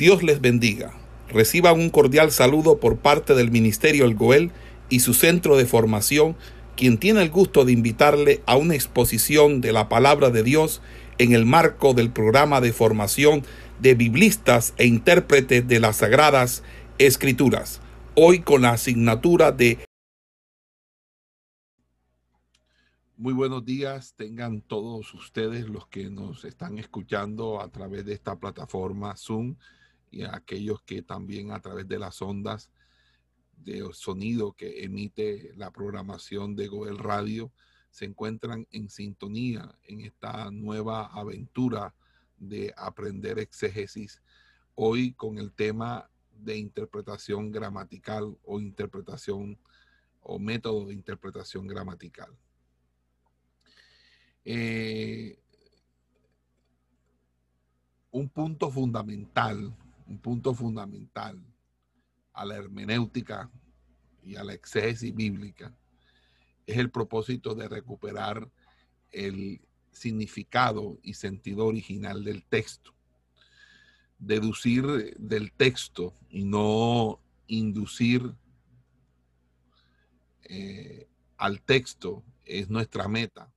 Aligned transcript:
Dios 0.00 0.22
les 0.22 0.40
bendiga. 0.40 0.94
Reciban 1.28 1.78
un 1.78 1.90
cordial 1.90 2.30
saludo 2.30 2.80
por 2.80 3.00
parte 3.00 3.34
del 3.34 3.50
Ministerio 3.50 4.06
El 4.06 4.14
Goel 4.14 4.50
y 4.88 5.00
su 5.00 5.12
centro 5.12 5.58
de 5.58 5.66
formación, 5.66 6.36
quien 6.74 6.96
tiene 6.96 7.20
el 7.20 7.28
gusto 7.28 7.66
de 7.66 7.72
invitarle 7.72 8.42
a 8.46 8.56
una 8.56 8.74
exposición 8.74 9.60
de 9.60 9.72
la 9.72 9.90
palabra 9.90 10.30
de 10.30 10.42
Dios 10.42 10.80
en 11.18 11.34
el 11.34 11.44
marco 11.44 11.92
del 11.92 12.10
programa 12.10 12.62
de 12.62 12.72
formación 12.72 13.42
de 13.78 13.94
biblistas 13.94 14.72
e 14.78 14.86
intérpretes 14.86 15.68
de 15.68 15.80
las 15.80 15.96
Sagradas 15.96 16.62
Escrituras, 16.96 17.82
hoy 18.14 18.40
con 18.40 18.62
la 18.62 18.70
asignatura 18.70 19.52
de 19.52 19.84
Muy 23.18 23.34
buenos 23.34 23.66
días, 23.66 24.14
tengan 24.16 24.62
todos 24.62 25.12
ustedes 25.12 25.68
los 25.68 25.86
que 25.88 26.08
nos 26.08 26.46
están 26.46 26.78
escuchando 26.78 27.60
a 27.60 27.68
través 27.68 28.06
de 28.06 28.14
esta 28.14 28.38
plataforma 28.38 29.14
Zoom 29.14 29.56
y 30.10 30.22
a 30.22 30.34
aquellos 30.34 30.82
que 30.82 31.02
también 31.02 31.52
a 31.52 31.60
través 31.60 31.86
de 31.88 31.98
las 31.98 32.20
ondas 32.20 32.70
de 33.56 33.86
sonido 33.92 34.52
que 34.52 34.84
emite 34.84 35.52
la 35.56 35.70
programación 35.70 36.56
de 36.56 36.68
Goel 36.68 36.98
Radio 36.98 37.52
se 37.90 38.04
encuentran 38.04 38.66
en 38.70 38.88
sintonía 38.88 39.74
en 39.84 40.00
esta 40.00 40.50
nueva 40.50 41.06
aventura 41.06 41.94
de 42.38 42.72
aprender 42.76 43.38
exégesis 43.38 44.22
hoy 44.74 45.12
con 45.12 45.38
el 45.38 45.52
tema 45.52 46.08
de 46.32 46.56
interpretación 46.56 47.50
gramatical 47.52 48.36
o 48.44 48.60
interpretación 48.60 49.58
o 50.22 50.38
método 50.38 50.86
de 50.86 50.94
interpretación 50.94 51.66
gramatical. 51.66 52.34
Eh, 54.44 55.38
un 58.10 58.28
punto 58.28 58.70
fundamental, 58.70 59.74
un 60.10 60.18
punto 60.18 60.52
fundamental 60.52 61.42
a 62.32 62.44
la 62.44 62.56
hermenéutica 62.56 63.50
y 64.22 64.36
a 64.36 64.44
la 64.44 64.52
exégesis 64.52 65.14
bíblica 65.14 65.74
es 66.66 66.76
el 66.76 66.90
propósito 66.90 67.54
de 67.54 67.68
recuperar 67.68 68.50
el 69.12 69.60
significado 69.90 70.98
y 71.02 71.14
sentido 71.14 71.66
original 71.66 72.22
del 72.22 72.44
texto. 72.44 72.92
Deducir 74.18 75.16
del 75.18 75.52
texto 75.52 76.14
y 76.28 76.44
no 76.44 77.20
inducir 77.46 78.34
eh, 80.42 81.08
al 81.38 81.62
texto 81.62 82.22
es 82.44 82.68
nuestra 82.68 83.08
meta 83.08 83.52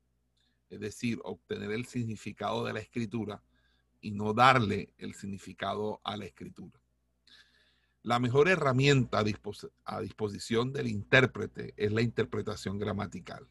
es 0.73 0.79
decir, 0.79 1.19
obtener 1.23 1.71
el 1.71 1.85
significado 1.85 2.65
de 2.65 2.73
la 2.73 2.79
escritura 2.79 3.43
y 4.03 4.11
no 4.11 4.33
darle 4.33 4.93
el 4.97 5.15
significado 5.15 6.01
a 6.03 6.17
la 6.17 6.25
escritura. 6.25 6.79
La 8.03 8.19
mejor 8.19 8.49
herramienta 8.49 9.23
a, 9.85 10.01
disposición 10.01 10.73
del 10.73 10.87
intérprete 10.87 11.73
es 11.77 11.91
la 11.93 12.01
interpretación 12.01 12.77
gramatical, 12.77 13.47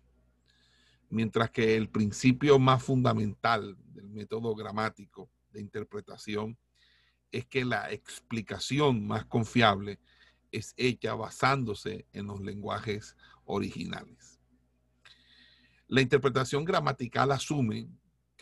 mientras 1.09 1.51
que 1.51 1.75
el 1.75 1.89
principio 1.89 2.59
más 2.59 2.85
fundamental 2.85 3.79
del 3.95 4.11
método 4.11 4.55
gramático 4.55 5.31
de 5.53 5.63
interpretación 5.63 6.59
es 7.31 7.47
que 7.47 7.65
la 7.65 7.91
explicación 7.91 9.07
más 9.07 9.25
confiable 9.25 9.99
es 10.51 10.75
hecha 10.77 11.15
basándose 11.15 12.07
en 12.13 12.27
los 12.27 12.43
lenguajes 12.43 13.17
originales. 13.47 14.39
La 15.89 16.03
interpretación 16.03 16.67
gramatical 16.67 17.33
asume 17.33 17.89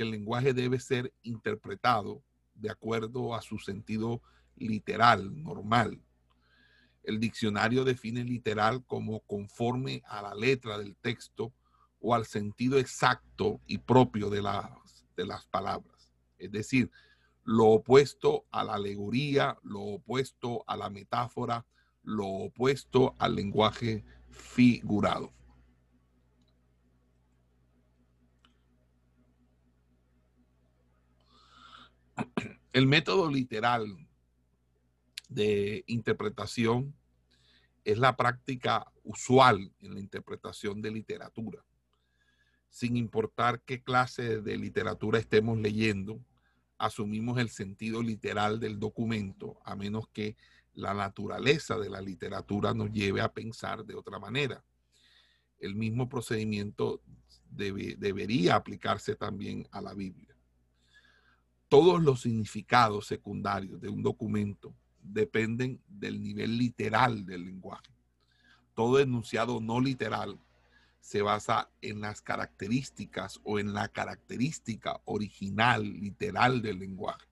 que 0.01 0.05
el 0.05 0.13
lenguaje 0.13 0.55
debe 0.55 0.81
ser 0.81 1.13
interpretado 1.21 2.23
de 2.55 2.71
acuerdo 2.71 3.35
a 3.35 3.43
su 3.43 3.59
sentido 3.59 4.23
literal, 4.57 5.43
normal. 5.43 6.01
El 7.03 7.21
diccionario 7.21 7.85
define 7.85 8.25
literal 8.25 8.83
como 8.87 9.21
conforme 9.21 10.03
a 10.07 10.23
la 10.23 10.35
letra 10.35 10.79
del 10.79 10.97
texto 10.97 11.53
o 12.01 12.15
al 12.15 12.25
sentido 12.25 12.79
exacto 12.79 13.61
y 13.67 13.77
propio 13.77 14.31
de 14.31 14.41
las, 14.41 15.05
de 15.19 15.27
las 15.27 15.45
palabras. 15.45 16.11
Es 16.39 16.51
decir, 16.51 16.91
lo 17.45 17.67
opuesto 17.67 18.47
a 18.51 18.65
la 18.65 18.77
alegoría, 18.77 19.59
lo 19.63 19.83
opuesto 19.83 20.65
a 20.67 20.79
la 20.79 20.89
metáfora, 20.89 21.67
lo 22.05 22.27
opuesto 22.27 23.15
al 23.19 23.35
lenguaje 23.35 24.03
figurado. 24.31 25.31
El 32.73 32.87
método 32.87 33.29
literal 33.29 33.85
de 35.29 35.83
interpretación 35.89 36.95
es 37.85 37.99
la 37.99 38.17
práctica 38.17 38.93
usual 39.03 39.73
en 39.81 39.95
la 39.95 40.01
interpretación 40.01 40.81
de 40.81 40.93
literatura. 40.93 41.65
Sin 42.69 42.97
importar 42.97 43.61
qué 43.63 43.83
clase 43.83 44.41
de 44.41 44.57
literatura 44.57 45.19
estemos 45.19 45.59
leyendo, 45.59 46.25
asumimos 46.79 47.39
el 47.39 47.49
sentido 47.49 48.05
literal 48.05 48.61
del 48.61 48.79
documento, 48.79 49.59
a 49.65 49.75
menos 49.75 50.07
que 50.13 50.37
la 50.73 50.95
naturaleza 50.95 51.77
de 51.77 51.91
la 51.91 52.01
literatura 52.01 52.73
nos 52.73 52.93
lleve 52.93 53.21
a 53.21 53.33
pensar 53.33 53.85
de 53.85 53.97
otra 53.97 54.21
manera. 54.21 54.65
El 55.59 55.75
mismo 55.75 56.09
procedimiento 56.09 57.03
debería 57.51 58.55
aplicarse 58.55 59.17
también 59.17 59.67
a 59.73 59.81
la 59.81 59.93
Biblia 59.93 60.30
todos 61.71 62.03
los 62.03 62.23
significados 62.23 63.07
secundarios 63.07 63.81
de 63.81 63.89
un 63.89 64.03
documento 64.03 64.75
dependen 65.01 65.81
del 65.87 66.21
nivel 66.21 66.59
literal 66.59 67.25
del 67.25 67.45
lenguaje. 67.45 67.93
Todo 68.75 68.99
enunciado 68.99 69.61
no 69.61 69.81
literal 69.81 70.37
se 70.99 71.23
basa 71.23 71.71
en 71.81 72.01
las 72.01 72.23
características 72.23 73.39
o 73.45 73.61
en 73.61 73.73
la 73.73 73.87
característica 73.87 75.01
original, 75.05 75.85
literal 75.85 76.61
del 76.61 76.81
lenguaje. 76.81 77.25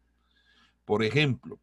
Por 0.84 1.02
ejemplo, 1.02 1.58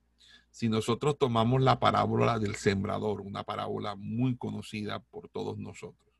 si 0.51 0.67
nosotros 0.67 1.17
tomamos 1.17 1.61
la 1.61 1.79
parábola 1.79 2.39
del 2.39 2.55
sembrador, 2.55 3.21
una 3.21 3.43
parábola 3.43 3.95
muy 3.95 4.35
conocida 4.35 4.99
por 4.99 5.29
todos 5.29 5.57
nosotros, 5.57 6.13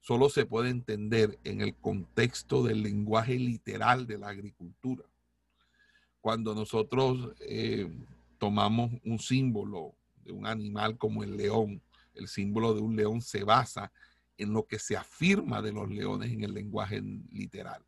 solo 0.00 0.30
se 0.30 0.46
puede 0.46 0.70
entender 0.70 1.38
en 1.44 1.60
el 1.60 1.76
contexto 1.76 2.64
del 2.64 2.82
lenguaje 2.82 3.36
literal 3.36 4.08
de 4.08 4.18
la 4.18 4.30
agricultura 4.30 5.04
cuando 6.20 6.54
nosotros 6.54 7.34
eh, 7.40 7.88
tomamos 8.38 8.90
un 9.04 9.18
símbolo 9.18 9.94
de 10.24 10.32
un 10.32 10.46
animal 10.46 10.96
como 10.98 11.22
el 11.22 11.36
león, 11.36 11.82
el 12.14 12.28
símbolo 12.28 12.74
de 12.74 12.80
un 12.80 12.96
león 12.96 13.20
se 13.20 13.44
basa 13.44 13.90
en 14.36 14.52
lo 14.52 14.66
que 14.66 14.78
se 14.78 14.96
afirma 14.96 15.60
de 15.62 15.72
los 15.72 15.90
leones 15.90 16.32
en 16.32 16.44
el 16.44 16.54
lenguaje 16.54 17.00
literal. 17.30 17.84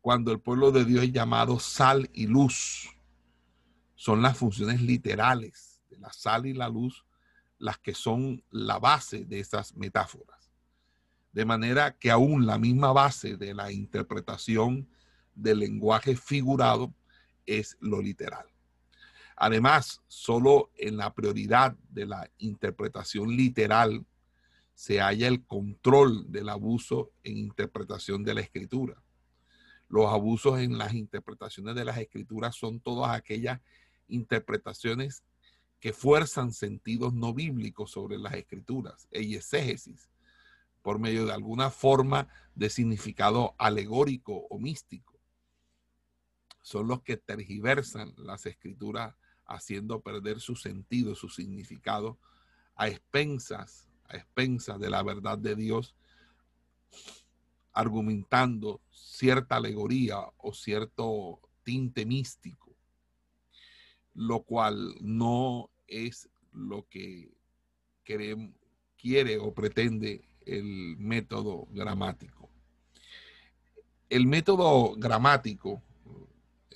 Cuando 0.00 0.32
el 0.32 0.40
pueblo 0.40 0.70
de 0.70 0.84
Dios 0.84 1.04
es 1.04 1.12
llamado 1.12 1.58
sal 1.58 2.08
y 2.12 2.26
luz, 2.26 2.88
son 3.94 4.22
las 4.22 4.36
funciones 4.36 4.80
literales 4.80 5.82
de 5.90 5.98
la 5.98 6.12
sal 6.12 6.46
y 6.46 6.54
la 6.54 6.68
luz 6.68 7.04
las 7.58 7.78
que 7.78 7.94
son 7.94 8.42
la 8.50 8.78
base 8.78 9.24
de 9.24 9.40
esas 9.40 9.74
metáforas. 9.74 10.52
De 11.32 11.44
manera 11.44 11.96
que 11.98 12.10
aún 12.10 12.46
la 12.46 12.58
misma 12.58 12.92
base 12.92 13.36
de 13.36 13.54
la 13.54 13.72
interpretación 13.72 14.88
del 15.34 15.58
lenguaje 15.58 16.16
figurado 16.16 16.94
es 17.48 17.76
lo 17.80 18.02
literal. 18.02 18.46
Además, 19.36 20.02
solo 20.06 20.70
en 20.76 20.96
la 20.96 21.14
prioridad 21.14 21.76
de 21.88 22.06
la 22.06 22.30
interpretación 22.38 23.36
literal 23.36 24.04
se 24.74 25.00
halla 25.00 25.26
el 25.26 25.44
control 25.44 26.30
del 26.30 26.50
abuso 26.50 27.12
en 27.22 27.38
interpretación 27.38 28.22
de 28.22 28.34
la 28.34 28.42
escritura. 28.42 29.02
Los 29.88 30.12
abusos 30.12 30.60
en 30.60 30.76
las 30.76 30.92
interpretaciones 30.92 31.74
de 31.74 31.84
las 31.84 31.98
escrituras 31.98 32.56
son 32.56 32.80
todas 32.80 33.16
aquellas 33.16 33.60
interpretaciones 34.08 35.24
que 35.80 35.92
fuerzan 35.92 36.52
sentidos 36.52 37.14
no 37.14 37.32
bíblicos 37.32 37.92
sobre 37.92 38.18
las 38.18 38.34
escrituras, 38.34 39.06
e 39.10 39.22
exégesis, 39.34 40.10
por 40.82 40.98
medio 40.98 41.26
de 41.26 41.32
alguna 41.32 41.70
forma 41.70 42.28
de 42.54 42.68
significado 42.70 43.54
alegórico 43.56 44.46
o 44.50 44.58
místico 44.58 45.17
son 46.62 46.88
los 46.88 47.02
que 47.02 47.16
tergiversan 47.16 48.14
las 48.16 48.46
escrituras 48.46 49.14
haciendo 49.46 50.00
perder 50.00 50.40
su 50.40 50.56
sentido, 50.56 51.14
su 51.14 51.28
significado, 51.28 52.18
a 52.74 52.88
expensas, 52.88 53.88
a 54.08 54.16
expensas 54.16 54.78
de 54.78 54.90
la 54.90 55.02
verdad 55.02 55.38
de 55.38 55.56
Dios, 55.56 55.94
argumentando 57.72 58.80
cierta 58.90 59.56
alegoría 59.56 60.18
o 60.36 60.52
cierto 60.52 61.40
tinte 61.62 62.04
místico, 62.04 62.74
lo 64.14 64.42
cual 64.42 64.94
no 65.00 65.70
es 65.86 66.28
lo 66.52 66.86
que 66.88 67.32
quiere 68.04 69.38
o 69.38 69.54
pretende 69.54 70.28
el 70.44 70.96
método 70.98 71.66
gramático. 71.70 72.50
El 74.08 74.26
método 74.26 74.94
gramático 74.96 75.82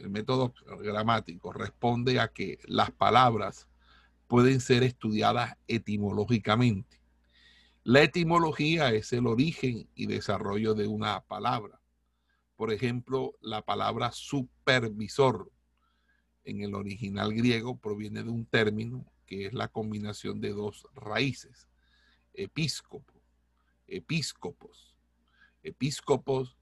el 0.03 0.11
método 0.11 0.53
gramático 0.81 1.53
responde 1.53 2.19
a 2.19 2.29
que 2.29 2.59
las 2.65 2.91
palabras 2.91 3.69
pueden 4.27 4.61
ser 4.61 4.83
estudiadas 4.83 5.57
etimológicamente. 5.69 7.01
La 7.85 8.03
etimología 8.03 8.93
es 8.93 9.13
el 9.13 9.27
origen 9.27 9.89
y 9.95 10.07
desarrollo 10.07 10.75
de 10.75 10.87
una 10.87 11.21
palabra. 11.21 11.81
Por 12.57 12.73
ejemplo, 12.73 13.35
la 13.41 13.63
palabra 13.63 14.11
supervisor 14.13 15.51
en 16.45 16.63
el 16.63 16.75
original 16.75 17.33
griego 17.33 17.79
proviene 17.79 18.25
de 18.25 18.31
un 18.31 18.47
término 18.47 19.05
que 19.27 19.47
es 19.47 19.53
la 19.53 19.69
combinación 19.69 20.41
de 20.41 20.51
dos 20.51 20.87
raíces, 20.95 21.69
episcopo, 22.35 23.15
episcopos. 23.87 24.97
Episcopos 25.63 26.57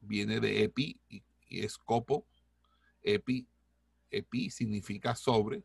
viene 0.00 0.40
de 0.40 0.62
epi 0.62 1.00
y, 1.08 1.22
es 1.48 1.78
copo. 1.78 2.26
Epi, 3.06 3.46
epi 4.10 4.50
significa 4.50 5.14
sobre, 5.14 5.64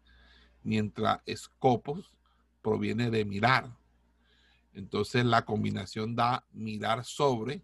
mientras 0.63 1.19
escopos 1.25 2.15
proviene 2.61 3.09
de 3.09 3.25
mirar. 3.25 3.75
Entonces 4.73 5.25
la 5.25 5.43
combinación 5.43 6.15
da 6.15 6.45
mirar 6.51 7.03
sobre 7.03 7.63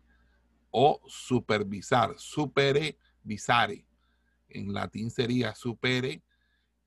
o 0.71 0.99
supervisar, 1.07 2.15
supere 2.17 2.97
visare. 3.23 3.85
En 4.49 4.73
latín 4.73 5.11
sería 5.11 5.53
supere, 5.53 6.23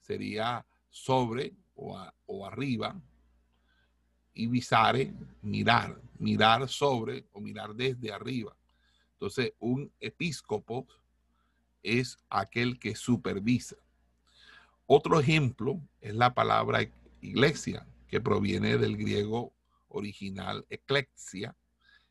sería 0.01 0.67
sobre 0.89 1.55
o, 1.75 1.97
o 2.27 2.47
arriba, 2.47 3.01
y 4.35 4.47
visare, 4.47 5.13
mirar, 5.43 6.01
mirar 6.19 6.69
sobre 6.69 7.27
o 7.33 7.41
mirar 7.41 7.75
desde 7.75 8.13
arriba. 8.13 8.57
Entonces, 9.13 9.53
un 9.59 9.93
episcopo 10.01 10.87
es 11.83 12.19
aquel 12.29 12.79
que 12.79 12.95
supervisa. 12.95 13.77
Otro 14.87 15.21
ejemplo 15.21 15.81
es 16.01 16.15
la 16.15 16.35
palabra 16.35 16.81
iglesia, 17.21 17.87
que 18.09 18.21
proviene 18.21 18.77
del 18.77 18.97
griego 18.97 19.53
original 19.89 20.67
eclexia. 20.69 21.57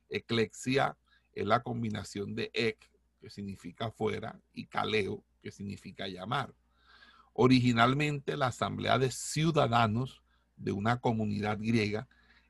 Eclexia 0.10 0.98
es 1.34 1.46
la 1.46 1.62
combinación 1.62 2.36
de 2.36 2.50
ek, 2.54 2.90
que 3.20 3.30
significa 3.30 3.92
fuera, 3.92 4.40
y 4.54 4.66
kaleo, 4.68 5.24
que 5.42 5.52
significa 5.52 6.08
llamar. 6.08 6.54
Originalmente 7.34 8.38
la 8.38 8.48
asamblea 8.48 8.98
de 8.98 9.12
ciudadanos 9.12 10.22
de 10.56 10.72
una 10.72 11.00
comunidad 11.00 11.58
griega 11.60 12.08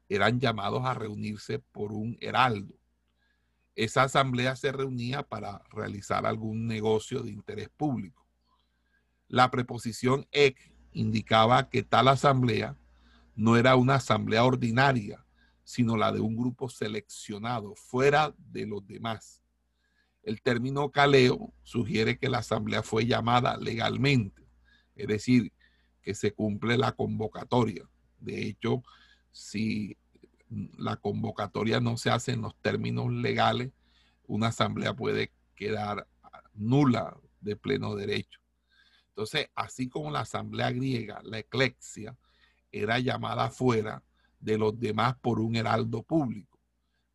eran 0.08 0.40
llamados 0.40 0.86
a 0.86 0.94
reunirse 0.94 1.60
por 1.60 1.92
un 1.92 2.18
heraldo 2.22 2.79
esa 3.84 4.04
asamblea 4.04 4.58
se 4.58 4.74
reunía 4.74 5.24
para 5.24 5.62
realizar 5.72 6.26
algún 6.26 6.68
negocio 6.68 7.24
de 7.24 7.32
interés 7.32 7.70
público. 7.70 8.28
La 9.30 9.50
preposición 9.52 10.28
ek 10.32 10.76
indicaba 10.92 11.70
que 11.70 11.82
tal 11.84 12.10
asamblea 12.10 12.76
no 13.36 13.56
era 13.56 13.78
una 13.78 13.96
asamblea 13.96 14.44
ordinaria, 14.44 15.26
sino 15.64 15.96
la 15.96 16.12
de 16.12 16.20
un 16.20 16.36
grupo 16.36 16.68
seleccionado, 16.68 17.74
fuera 17.76 18.36
de 18.38 18.66
los 18.66 18.86
demás. 18.86 19.42
El 20.24 20.42
término 20.42 20.92
caleo 20.92 21.54
sugiere 21.64 22.18
que 22.18 22.28
la 22.28 22.40
asamblea 22.40 22.84
fue 22.84 23.06
llamada 23.06 23.56
legalmente, 23.56 24.46
es 24.96 25.08
decir, 25.08 25.54
que 26.02 26.16
se 26.16 26.34
cumple 26.34 26.78
la 26.78 26.92
convocatoria. 26.92 27.90
De 28.20 28.46
hecho, 28.46 28.84
si 29.32 29.96
la 30.50 30.96
convocatoria 30.98 31.80
no 31.80 31.98
se 31.98 32.10
hace 32.10 32.32
en 32.32 32.42
los 32.42 32.56
términos 32.56 33.12
legales, 33.12 33.72
una 34.28 34.48
asamblea 34.48 34.94
puede 34.94 35.32
quedar 35.56 36.08
nula 36.54 37.18
de 37.42 37.56
pleno 37.56 37.96
derecho. 37.96 38.40
Entonces, 39.10 39.50
así 39.56 39.90
como 39.90 40.12
la 40.12 40.22
asamblea 40.22 40.72
griega, 40.72 41.22
la 41.24 41.40
eclexia, 41.40 42.16
era 42.72 43.00
llamada 43.00 43.50
fuera 43.50 44.04
de 44.40 44.58
los 44.58 44.80
demás 44.80 45.16
por 45.22 45.40
un 45.40 45.56
heraldo 45.56 46.04
público. 46.04 46.60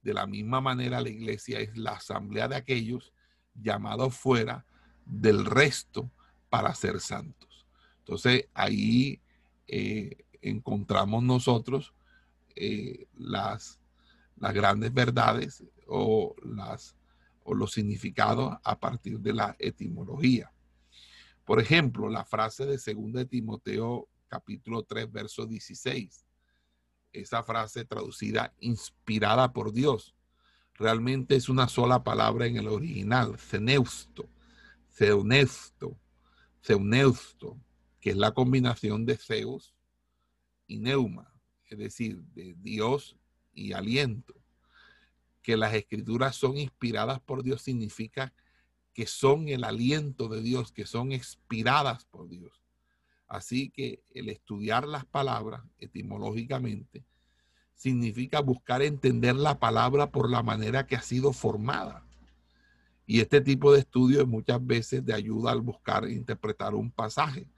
De 0.03 0.13
la 0.13 0.27
misma 0.27 0.61
manera, 0.61 1.01
la 1.01 1.09
iglesia 1.09 1.61
es 1.61 1.77
la 1.77 1.93
asamblea 1.93 2.49
de 2.49 2.57
aquellos 2.57 3.13
llamados 3.55 4.15
fuera 4.15 4.67
del 5.07 5.47
resto 5.47 6.11
para 6.51 6.75
ser 6.75 7.01
santos. 7.01 7.67
Entonces, 8.01 8.49
ahí 8.53 9.21
eh, 9.67 10.25
encontramos 10.43 11.23
nosotros 11.23 11.95
eh, 12.56 13.09
las, 13.15 13.81
las 14.37 14.55
grandes 14.55 14.93
verdades 14.93 15.65
o, 15.87 16.35
las, 16.43 16.97
o 17.43 17.55
los 17.55 17.73
significados 17.73 18.56
a 18.62 18.79
partir 18.79 19.19
de 19.21 19.33
la 19.33 19.56
etimología. 19.59 20.53
Por 21.45 21.61
ejemplo, 21.61 22.09
la 22.09 22.25
frase 22.25 22.65
de 22.65 22.79
2 22.79 23.29
Timoteo 23.29 24.09
capítulo 24.29 24.83
3, 24.83 25.11
verso 25.12 25.47
16. 25.47 26.25
Esa 27.12 27.43
frase 27.43 27.85
traducida 27.85 28.55
inspirada 28.61 29.53
por 29.53 29.73
Dios. 29.73 30.15
Realmente 30.75 31.37
es 31.37 31.49
una 31.49 31.69
sola 31.69 32.03
palabra 32.03 32.47
en 32.47 32.56
el 32.56 32.67
original, 32.67 33.39
ceneusto, 33.39 34.29
ceuneusto, 34.91 35.97
ceuneusto, 36.62 37.56
que 38.01 38.11
es 38.11 38.17
la 38.17 38.33
combinación 38.33 39.06
de 39.06 39.17
Zeus 39.17 39.75
y 40.67 40.79
neuma 40.79 41.34
es 41.69 41.79
decir, 41.79 42.23
de 42.35 42.55
Dios 42.59 43.17
y 43.53 43.73
aliento. 43.73 44.35
Que 45.43 45.57
las 45.57 45.75
escrituras 45.75 46.37
son 46.37 46.57
inspiradas 46.57 47.21
por 47.21 47.43
Dios 47.43 47.63
significa 47.63 48.33
que 48.95 49.07
son 49.07 49.49
el 49.49 49.65
aliento 49.65 50.29
de 50.29 50.41
Dios, 50.41 50.73
que 50.73 50.87
son 50.87 51.13
inspiradas 51.13 52.05
por 52.07 52.29
Dios. 52.29 52.63
Así 53.27 53.71
que 53.71 54.03
el 54.15 54.29
estudiar 54.29 54.87
las 54.87 55.05
palabras 55.05 55.63
etimológicamente 55.79 57.05
significa 57.75 58.41
buscar 58.41 58.83
entender 58.83 59.35
la 59.35 59.59
palabra 59.59 60.11
por 60.11 60.31
la 60.31 60.43
manera 60.43 60.87
que 60.87 60.97
ha 60.97 61.03
sido 61.03 61.33
formada. 61.33 62.07
Y 63.07 63.21
este 63.21 63.41
tipo 63.41 63.73
de 63.73 63.81
estudio 63.81 64.27
muchas 64.27 64.65
veces 64.65 65.05
de 65.05 65.13
ayuda 65.13 65.51
al 65.51 65.61
buscar 65.61 66.09
interpretar 66.09 66.75
un 66.75 66.91
pasaje. 66.91 67.49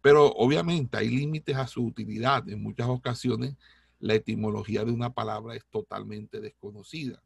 Pero 0.00 0.26
obviamente 0.28 0.96
hay 0.96 1.08
límites 1.08 1.56
a 1.56 1.66
su 1.66 1.84
utilidad. 1.84 2.48
En 2.48 2.62
muchas 2.62 2.88
ocasiones 2.88 3.56
la 3.98 4.14
etimología 4.14 4.84
de 4.84 4.92
una 4.92 5.12
palabra 5.12 5.56
es 5.56 5.64
totalmente 5.66 6.40
desconocida. 6.40 7.22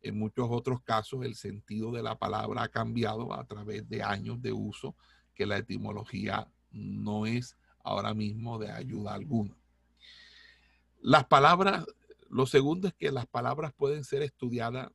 En 0.00 0.18
muchos 0.18 0.48
otros 0.50 0.82
casos 0.82 1.24
el 1.24 1.36
sentido 1.36 1.92
de 1.92 2.02
la 2.02 2.18
palabra 2.18 2.64
ha 2.64 2.68
cambiado 2.68 3.32
a 3.32 3.44
través 3.44 3.88
de 3.88 4.02
años 4.02 4.42
de 4.42 4.52
uso 4.52 4.96
que 5.34 5.46
la 5.46 5.58
etimología 5.58 6.48
no 6.70 7.26
es 7.26 7.56
ahora 7.84 8.14
mismo 8.14 8.58
de 8.58 8.70
ayuda 8.70 9.14
alguna. 9.14 9.56
Las 11.00 11.26
palabras, 11.26 11.84
lo 12.28 12.46
segundo 12.46 12.88
es 12.88 12.94
que 12.94 13.12
las 13.12 13.26
palabras 13.26 13.72
pueden 13.74 14.04
ser 14.04 14.22
estudiadas 14.22 14.90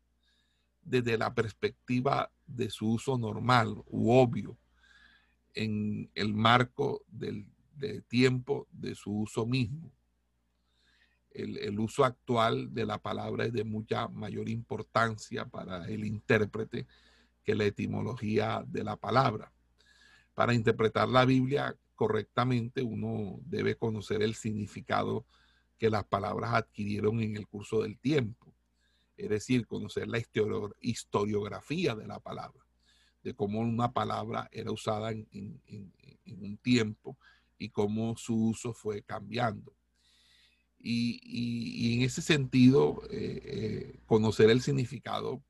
desde 0.82 1.18
la 1.18 1.34
perspectiva 1.34 2.32
de 2.46 2.70
su 2.70 2.92
uso 2.92 3.18
normal 3.18 3.76
u 3.88 4.12
obvio 4.12 4.58
en 5.54 6.10
el 6.16 6.34
marco 6.34 7.04
del, 7.08 7.48
tiempo 8.08 8.68
de 8.72 8.96
su 8.96 9.12
uso 9.12 9.46
mismo. 9.46 9.92
El, 11.30 11.58
el, 11.60 11.80
uso 11.80 12.04
actual 12.04 12.74
de 12.74 12.86
la 12.86 12.98
palabra 12.98 13.46
es 13.46 13.54
de 13.54 13.64
mucha 13.64 14.08
mayor 14.08 14.50
importancia 14.50 15.46
para 15.46 15.86
el 15.88 16.04
intérprete 16.04 16.88
que 17.44 17.54
la 17.54 17.66
etimología 17.66 18.64
de 18.66 18.84
la 18.84 18.96
palabra. 18.96 19.54
Para 20.34 20.56
interpretar 20.56 21.08
la 21.08 21.24
Biblia 21.26 21.78
correctamente, 21.96 22.82
uno 22.82 23.40
debe 23.46 23.76
conocer 23.76 24.24
el 24.24 24.34
significado 24.34 25.28
que 25.78 25.92
las 25.92 26.04
palabras 26.06 26.54
adquirieron 26.56 27.22
en 27.22 27.38
el 27.38 27.48
curso 27.48 27.84
del 27.84 28.00
tiempo, 28.00 28.56
es 29.16 29.30
decir, 29.30 29.68
conocer 29.68 30.08
la 30.08 30.20
historiografía 30.82 31.96
de 31.96 32.08
la 32.08 32.20
palabra 32.20 32.67
de 33.28 33.34
cómo 33.34 33.60
una 33.60 33.92
palabra 33.92 34.48
era 34.54 34.72
usada 34.72 35.12
en, 35.12 35.28
un 36.26 36.58
tiempo 36.60 37.18
y 37.58 37.68
cómo 37.68 38.16
su 38.16 38.52
uso 38.52 38.74
fue 38.74 39.02
cambiando. 39.02 39.76
Y, 40.80 41.96
en 41.96 42.04
ese 42.04 42.22
sentido, 42.22 43.02
eh, 43.10 43.42
eh, 43.44 44.00
conocer 44.06 44.50
el 44.50 44.62
significado 44.62 45.44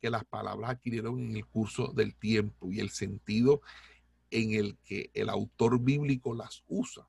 que 0.00 0.10
las 0.10 0.24
palabras 0.24 0.70
adquirieron 0.70 1.18
en 1.18 1.36
el 1.36 1.44
curso 1.46 1.88
del 1.88 2.14
tiempo 2.14 2.70
y 2.70 2.78
el 2.78 2.90
sentido 2.90 3.62
en 4.30 4.52
el 4.52 4.78
que 4.84 5.10
el 5.12 5.28
autor 5.28 5.80
bíblico 5.80 6.36
las 6.36 6.62
usa. 6.68 7.08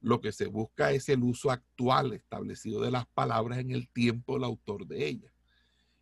Lo 0.00 0.20
que 0.20 0.30
se 0.30 0.46
busca 0.46 0.92
es 0.92 1.08
el 1.08 1.24
uso 1.24 1.50
actual 1.50 2.12
establecido 2.12 2.80
de 2.80 2.92
las 2.92 3.06
palabras 3.06 3.58
en 3.58 3.72
el 3.72 3.88
tiempo 3.88 4.34
del 4.34 4.44
autor 4.44 4.86
de 4.86 5.08
ellas. 5.08 5.32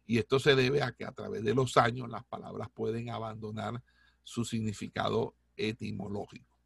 Y 0.06 0.18
esto 0.18 0.38
se 0.38 0.54
debe 0.54 0.82
a 0.82 0.92
que 0.92 1.04
a 1.04 1.12
través 1.12 1.42
de 1.42 1.54
los 1.54 1.76
años 1.76 2.08
las 2.08 2.24
palabras 2.24 2.68
pueden 2.72 3.10
abandonar 3.10 3.82
su 4.22 4.44
significado 4.44 5.34
etimológico. 5.56 6.56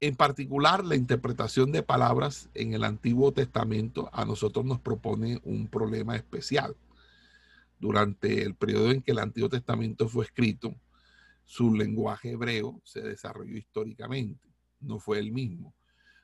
En 0.00 0.14
particular, 0.14 0.84
la 0.84 0.94
interpretación 0.94 1.72
de 1.72 1.82
palabras 1.82 2.50
en 2.54 2.74
el 2.74 2.84
Antiguo 2.84 3.32
Testamento 3.32 4.10
a 4.12 4.24
nosotros 4.24 4.64
nos 4.64 4.80
propone 4.80 5.40
un 5.42 5.68
problema 5.68 6.16
especial. 6.16 6.76
Durante 7.78 8.42
el 8.42 8.54
periodo 8.54 8.90
en 8.90 9.02
que 9.02 9.12
el 9.12 9.18
Antiguo 9.18 9.48
Testamento 9.48 10.08
fue 10.08 10.24
escrito, 10.24 10.74
su 11.44 11.74
lenguaje 11.74 12.32
hebreo 12.32 12.80
se 12.84 13.00
desarrolló 13.00 13.56
históricamente, 13.56 14.48
no 14.80 14.98
fue 14.98 15.18
el 15.18 15.32
mismo. 15.32 15.74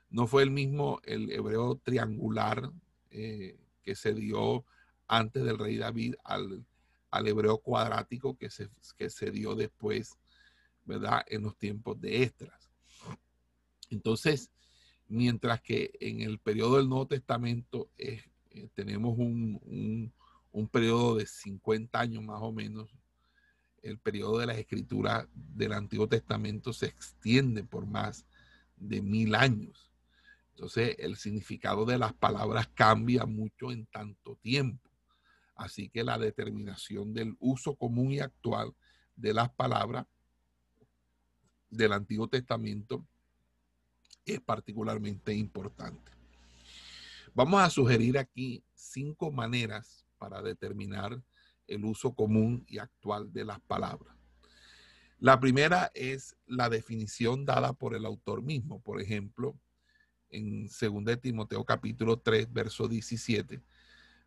No 0.09 0.27
fue 0.27 0.43
el 0.43 0.51
mismo 0.51 0.99
el 1.05 1.31
hebreo 1.31 1.81
triangular 1.83 2.71
eh, 3.09 3.57
que 3.81 3.95
se 3.95 4.13
dio 4.13 4.65
antes 5.07 5.43
del 5.43 5.57
rey 5.57 5.77
David 5.77 6.15
al, 6.23 6.65
hebreo 7.27 7.59
cuadrático 7.59 8.37
que 8.37 8.49
se, 8.49 8.69
que 8.97 9.09
se 9.09 9.31
dio 9.31 9.55
después, 9.55 10.17
¿verdad? 10.85 11.23
En 11.27 11.43
los 11.43 11.57
tiempos 11.57 11.99
de 12.01 12.23
Estras. 12.23 12.69
Entonces, 13.89 14.49
mientras 15.07 15.61
que 15.61 15.91
en 15.99 16.21
el 16.21 16.39
periodo 16.39 16.77
del 16.77 16.89
Nuevo 16.89 17.07
Testamento 17.07 17.89
eh, 17.97 18.23
tenemos 18.73 19.17
un, 19.17 20.11
un, 20.51 20.67
periodo 20.67 21.15
de 21.15 21.27
50 21.27 21.99
años 21.99 22.23
más 22.23 22.39
o 22.41 22.51
menos, 22.51 22.89
el 23.83 23.99
periodo 23.99 24.39
de 24.39 24.47
las 24.47 24.57
escrituras 24.57 25.27
del 25.33 25.73
Antiguo 25.73 26.07
Testamento 26.07 26.73
se 26.73 26.87
extiende 26.87 27.63
por 27.63 27.85
más 27.85 28.25
de 28.77 29.01
mil 29.01 29.35
años. 29.35 29.91
Entonces, 30.55 30.95
el 30.99 31.15
significado 31.17 31.85
de 31.85 31.97
las 31.97 32.13
palabras 32.13 32.67
cambia 32.73 33.25
mucho 33.25 33.71
en 33.71 33.85
tanto 33.87 34.35
tiempo. 34.37 34.89
Así 35.55 35.89
que 35.89 36.03
la 36.03 36.17
determinación 36.17 37.13
del 37.13 37.35
uso 37.39 37.75
común 37.75 38.11
y 38.11 38.19
actual 38.19 38.73
de 39.15 39.33
las 39.33 39.49
palabras 39.51 40.05
del 41.69 41.93
Antiguo 41.93 42.27
Testamento 42.27 43.05
es 44.25 44.39
particularmente 44.41 45.33
importante. 45.33 46.11
Vamos 47.33 47.61
a 47.61 47.69
sugerir 47.69 48.17
aquí 48.17 48.63
cinco 48.73 49.31
maneras 49.31 50.05
para 50.17 50.41
determinar 50.41 51.21
el 51.67 51.85
uso 51.85 52.13
común 52.13 52.63
y 52.67 52.77
actual 52.77 53.31
de 53.33 53.45
las 53.45 53.59
palabras. 53.61 54.15
La 55.19 55.39
primera 55.39 55.91
es 55.93 56.35
la 56.45 56.69
definición 56.69 57.45
dada 57.45 57.73
por 57.73 57.95
el 57.95 58.05
autor 58.05 58.43
mismo. 58.43 58.81
Por 58.81 59.01
ejemplo, 59.01 59.57
en 60.29 60.67
2 60.67 61.21
Timoteo 61.21 61.63
capítulo 61.63 62.19
3, 62.19 62.51
verso 62.51 62.87
17, 62.87 63.61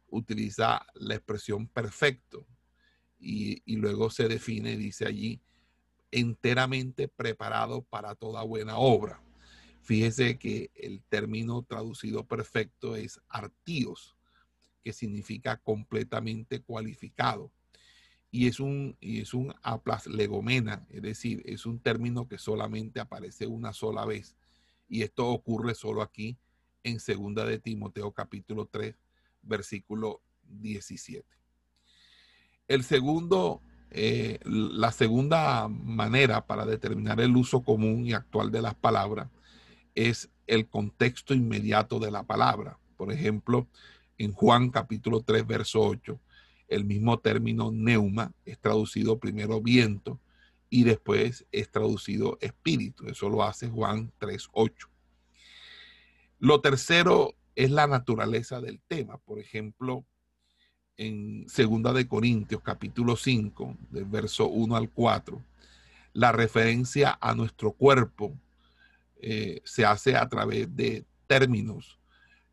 utiliza 0.09 0.87
la 0.95 1.15
expresión 1.15 1.67
perfecto 1.69 2.47
y, 3.19 3.63
y 3.65 3.77
luego 3.77 4.11
se 4.11 4.29
define, 4.29 4.77
dice 4.77 5.07
allí, 5.07 5.41
enteramente 6.11 7.09
preparado 7.09 7.83
para 7.83 8.15
toda 8.15 8.43
buena 8.43 8.77
obra. 8.79 9.21
Fíjese 9.83 10.39
que 10.39 10.71
el 10.75 11.03
término 11.05 11.63
traducido 11.63 12.27
perfecto 12.27 12.97
es 12.97 13.21
artíos, 13.29 14.17
que 14.83 14.93
significa 14.93 15.59
completamente 15.59 16.61
cualificado. 16.61 17.53
Y 18.31 18.49
es 18.49 18.59
un, 18.59 18.97
y 19.01 19.21
es 19.21 19.33
un 19.33 19.55
aplas 19.63 20.07
legomena, 20.07 20.87
es 20.91 21.03
decir, 21.03 21.43
es 21.47 21.67
un 21.67 21.79
término 21.79 22.27
que 22.29 22.39
solamente 22.39 22.99
aparece 23.01 23.47
una 23.47 23.73
sola 23.73 24.05
vez. 24.05 24.35
Y 24.89 25.03
esto 25.03 25.29
ocurre 25.29 25.75
solo 25.75 26.03
aquí 26.03 26.37
en 26.83 27.01
segunda 27.01 27.45
de 27.45 27.59
Timoteo 27.59 28.13
capítulo 28.13 28.67
3, 28.67 28.97
versículo 29.47 30.21
17. 30.45 31.27
El 32.69 32.83
segundo, 32.83 33.63
eh, 33.91 34.41
la 34.45 34.93
segunda 34.93 35.69
manera 35.69 36.47
para 36.47 36.67
determinar 36.67 37.21
el 37.21 37.37
uso 37.37 37.63
común 37.63 38.07
y 38.07 38.13
actual 38.13 38.51
de 38.51 38.63
las 38.63 38.75
palabras 38.75 39.29
es 39.95 40.31
el 40.47 40.69
contexto 40.69 41.35
inmediato 41.35 41.99
de 41.99 42.11
la 42.11 42.25
palabra. 42.25 42.79
Por 42.97 43.13
ejemplo, 43.13 43.69
en 44.19 44.33
Juan 44.33 44.71
capítulo 44.71 45.21
3, 45.21 45.47
verso 45.47 45.81
8, 45.81 46.21
el 46.69 46.85
mismo 46.85 47.19
término 47.19 47.71
neuma 47.71 48.33
es 48.45 48.59
traducido 48.59 49.19
primero 49.19 49.61
viento 49.61 50.21
y 50.69 50.85
después 50.85 51.47
es 51.53 51.71
traducido 51.71 52.39
espíritu. 52.41 53.07
Eso 53.07 53.29
lo 53.29 53.45
hace 53.45 53.69
Juan 53.69 54.13
3, 54.19 54.49
8. 54.53 54.89
Lo 56.39 56.61
tercero 56.61 57.36
es 57.57 57.71
la 57.71 57.87
naturaleza 57.87 58.61
del 58.61 58.81
tema. 58.87 59.17
Por 59.19 59.41
ejemplo, 59.41 60.05
en 60.97 61.49
Segunda 61.49 61.93
de 61.93 62.07
Corintios 62.07 62.61
capítulo 62.63 63.17
5, 63.17 63.77
del 63.91 64.05
verso 64.05 64.47
1 64.47 64.77
al 64.77 64.91
4, 64.91 65.43
la 66.13 66.33
referencia 66.33 67.19
a 67.21 67.35
nuestro 67.35 67.73
cuerpo 67.73 68.39
eh, 69.21 69.63
se 69.65 69.85
hace 69.85 70.17
a 70.17 70.29
través 70.29 70.75
de 70.77 71.05
términos, 71.27 71.99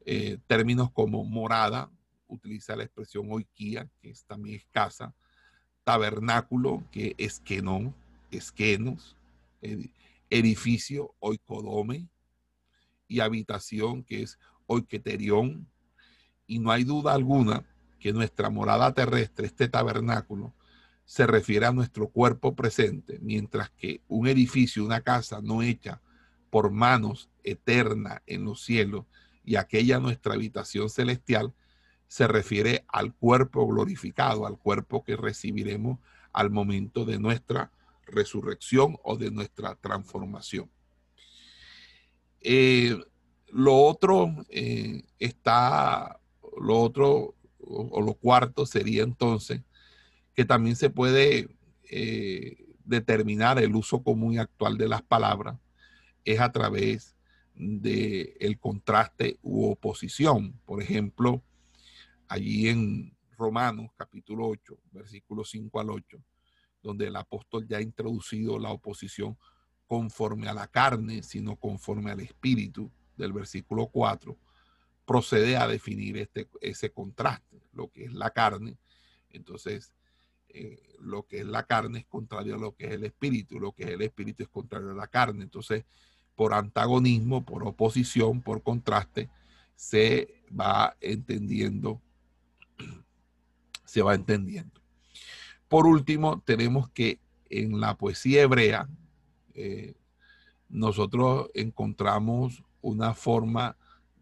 eh, 0.06 0.38
términos 0.48 0.90
como 0.92 1.24
morada, 1.26 1.92
utiliza 2.28 2.76
la 2.76 2.84
expresión 2.84 3.28
oikia, 3.30 3.88
que 4.02 4.10
es 4.10 4.26
también 4.26 4.56
escasa, 4.56 5.14
tabernáculo, 5.84 6.84
que 6.92 7.14
es 7.18 7.42
no, 7.62 7.94
esquenos, 8.32 9.18
edificio, 10.30 11.14
oikodome, 11.20 12.08
y 13.08 13.20
habitación, 13.20 14.04
que 14.04 14.24
es 14.24 14.40
oiketerión. 14.68 15.68
Y 16.46 16.60
no 16.60 16.72
hay 16.72 16.84
duda 16.84 17.14
alguna 17.14 17.66
que 18.00 18.14
nuestra 18.14 18.50
morada 18.50 18.94
terrestre, 18.94 19.48
este 19.48 19.68
tabernáculo, 19.68 20.54
se 21.06 21.28
refiere 21.28 21.66
a 21.66 21.72
nuestro 21.72 22.10
cuerpo 22.10 22.56
presente, 22.56 23.20
mientras 23.22 23.70
que 23.72 24.02
un 24.08 24.28
edificio, 24.28 24.86
una 24.86 25.02
casa 25.02 25.42
no 25.42 25.62
hecha 25.62 26.02
por 26.50 26.72
manos 26.72 27.30
eterna 27.44 28.22
en 28.26 28.46
los 28.46 28.64
cielos 28.64 29.06
y 29.44 29.56
aquella 29.56 30.00
nuestra 30.00 30.34
habitación 30.34 30.90
celestial 30.90 31.54
se 32.08 32.28
refiere 32.28 32.86
al 32.88 33.14
cuerpo 33.14 33.66
glorificado, 33.68 34.46
al 34.46 34.58
cuerpo 34.58 35.04
que 35.04 35.16
recibiremos 35.16 36.00
al 36.32 36.52
momento 36.52 37.06
de 37.06 37.20
nuestra 37.20 37.72
resurrección 38.06 38.98
o 39.04 39.18
de 39.18 39.32
nuestra 39.32 39.76
transformación. 39.76 40.70
Eh, 42.42 42.98
lo 43.54 43.76
otro 43.76 44.34
eh, 44.50 45.04
está, 45.20 46.20
lo 46.60 46.82
otro 46.82 47.36
o, 47.60 48.02
lo 48.02 48.16
cuarto 48.16 48.66
sería 48.66 49.04
entonces 49.04 49.62
que 50.34 50.44
también 50.44 50.76
se 50.76 50.90
puede 50.90 51.56
eh, 51.90 52.66
determinar 52.84 53.60
el 53.60 53.76
uso 53.76 54.02
común 54.02 54.34
y 54.34 54.38
actual 54.40 54.78
de 54.78 54.88
las 54.88 55.04
palabras 55.04 55.60
es 56.26 56.40
a 56.40 56.52
través 56.52 57.16
del 57.54 58.34
el 58.40 58.60
contraste 58.60 59.38
u 59.44 59.70
oposición. 59.70 60.60
Por 60.66 60.82
ejemplo, 60.82 61.44
allí 62.28 62.70
en 62.70 63.16
Romanos 63.38 63.92
capítulo 63.96 64.48
8, 64.48 64.80
versículos 64.92 65.52
5 65.52 65.80
al 65.80 65.92
8, 65.92 66.18
donde 66.82 67.08
el 67.08 67.16
apóstol 67.16 67.68
ya 67.68 67.78
ha 67.78 67.82
introducido 67.82 68.58
la 68.58 68.72
oposición 68.72 69.38
conforme 69.86 70.48
a 70.48 70.54
la 70.56 70.68
carne, 70.68 71.22
sino 71.22 71.56
conforme 71.56 72.10
al 72.10 72.22
espíritu, 72.22 72.90
del 73.18 73.34
versículo 73.34 73.88
4, 73.88 74.38
procede 75.06 75.58
a 75.58 75.68
definir 75.68 76.18
este, 76.18 76.48
ese 76.62 76.92
contraste, 76.92 77.62
lo 77.74 77.90
que 77.90 78.06
es 78.06 78.14
la 78.14 78.32
carne. 78.32 78.78
Entonces, 79.30 79.94
eh, 80.50 80.82
lo 81.00 81.24
que 81.24 81.40
es 81.40 81.46
la 81.46 81.64
carne 81.64 82.00
es 82.00 82.06
contrario 82.06 82.56
a 82.56 82.60
lo 82.60 82.76
que 82.76 82.86
es 82.86 82.92
el 82.92 83.04
espíritu, 83.04 83.60
lo 83.60 83.72
que 83.72 83.84
es 83.84 83.90
el 83.90 84.02
espíritu 84.02 84.44
es 84.44 84.50
contrario 84.50 84.92
a 84.92 84.96
la 84.96 85.08
carne. 85.08 85.44
Entonces, 85.44 85.86
por 86.36 86.54
antagonismo, 86.54 87.44
por 87.44 87.68
oposición, 87.68 88.42
por 88.42 88.64
contraste, 88.64 89.30
se 89.76 90.44
va 90.58 90.96
entendiendo, 91.02 92.02
se 93.86 94.02
va 94.02 94.16
entendiendo. 94.16 94.82
Por 95.68 95.88
último, 95.88 96.42
tenemos 96.46 96.90
que 96.90 97.20
en 97.50 97.80
la 97.80 97.98
poesía 97.98 98.44
hebrea, 98.44 98.88
eh, 99.54 99.96
nosotros 100.70 101.50
encontramos 101.54 102.64
una 102.84 103.14
forma 103.14 103.76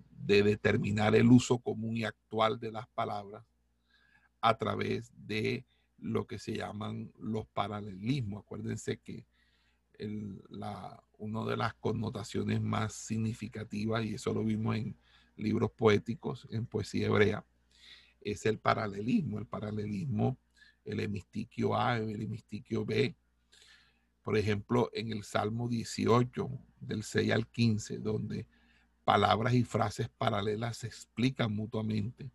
de 0.09 0.43
determinar 0.43 1.15
el 1.15 1.27
uso 1.27 1.57
común 1.57 1.97
y 1.97 2.03
actual 2.05 2.59
de 2.59 2.71
las 2.71 2.87
palabras 2.89 3.43
a 4.39 4.57
través 4.57 5.11
de 5.15 5.65
lo 5.97 6.25
que 6.25 6.39
se 6.39 6.55
llaman 6.55 7.11
los 7.19 7.47
paralelismos. 7.47 8.43
Acuérdense 8.43 8.99
que 8.99 9.25
la, 10.49 11.03
una 11.17 11.43
de 11.45 11.57
las 11.57 11.73
connotaciones 11.75 12.61
más 12.61 12.93
significativas, 12.93 14.05
y 14.05 14.15
eso 14.15 14.33
lo 14.33 14.43
vimos 14.43 14.77
en 14.77 14.95
libros 15.35 15.71
poéticos, 15.71 16.47
en 16.51 16.65
poesía 16.65 17.07
hebrea, 17.07 17.45
es 18.21 18.45
el 18.45 18.59
paralelismo. 18.59 19.39
El 19.39 19.47
paralelismo, 19.47 20.37
el 20.85 20.99
hemistiquio 20.99 21.75
A, 21.75 21.97
el 21.97 22.21
hemistiquio 22.21 22.85
B. 22.85 23.15
Por 24.23 24.37
ejemplo, 24.37 24.89
en 24.93 25.11
el 25.11 25.23
Salmo 25.23 25.67
18, 25.67 26.49
del 26.79 27.03
6 27.03 27.31
al 27.31 27.47
15, 27.47 27.97
donde 27.97 28.45
palabras 29.03 29.53
y 29.53 29.63
frases 29.63 30.09
paralelas 30.09 30.77
se 30.77 30.87
explican 30.87 31.53
mutuamente. 31.53 32.31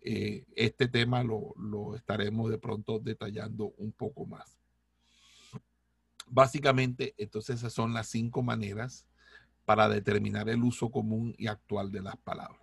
Eh, 0.00 0.44
este 0.54 0.88
tema 0.88 1.22
lo, 1.22 1.54
lo 1.56 1.96
estaremos 1.96 2.50
de 2.50 2.58
pronto 2.58 2.98
detallando 2.98 3.72
un 3.78 3.92
poco 3.92 4.26
más. 4.26 4.58
Básicamente, 6.26 7.14
entonces 7.18 7.56
esas 7.56 7.72
son 7.72 7.92
las 7.92 8.08
cinco 8.08 8.42
maneras 8.42 9.06
para 9.64 9.88
determinar 9.88 10.48
el 10.48 10.62
uso 10.62 10.90
común 10.90 11.34
y 11.36 11.46
actual 11.46 11.92
de 11.92 12.02
las 12.02 12.16
palabras. 12.16 12.60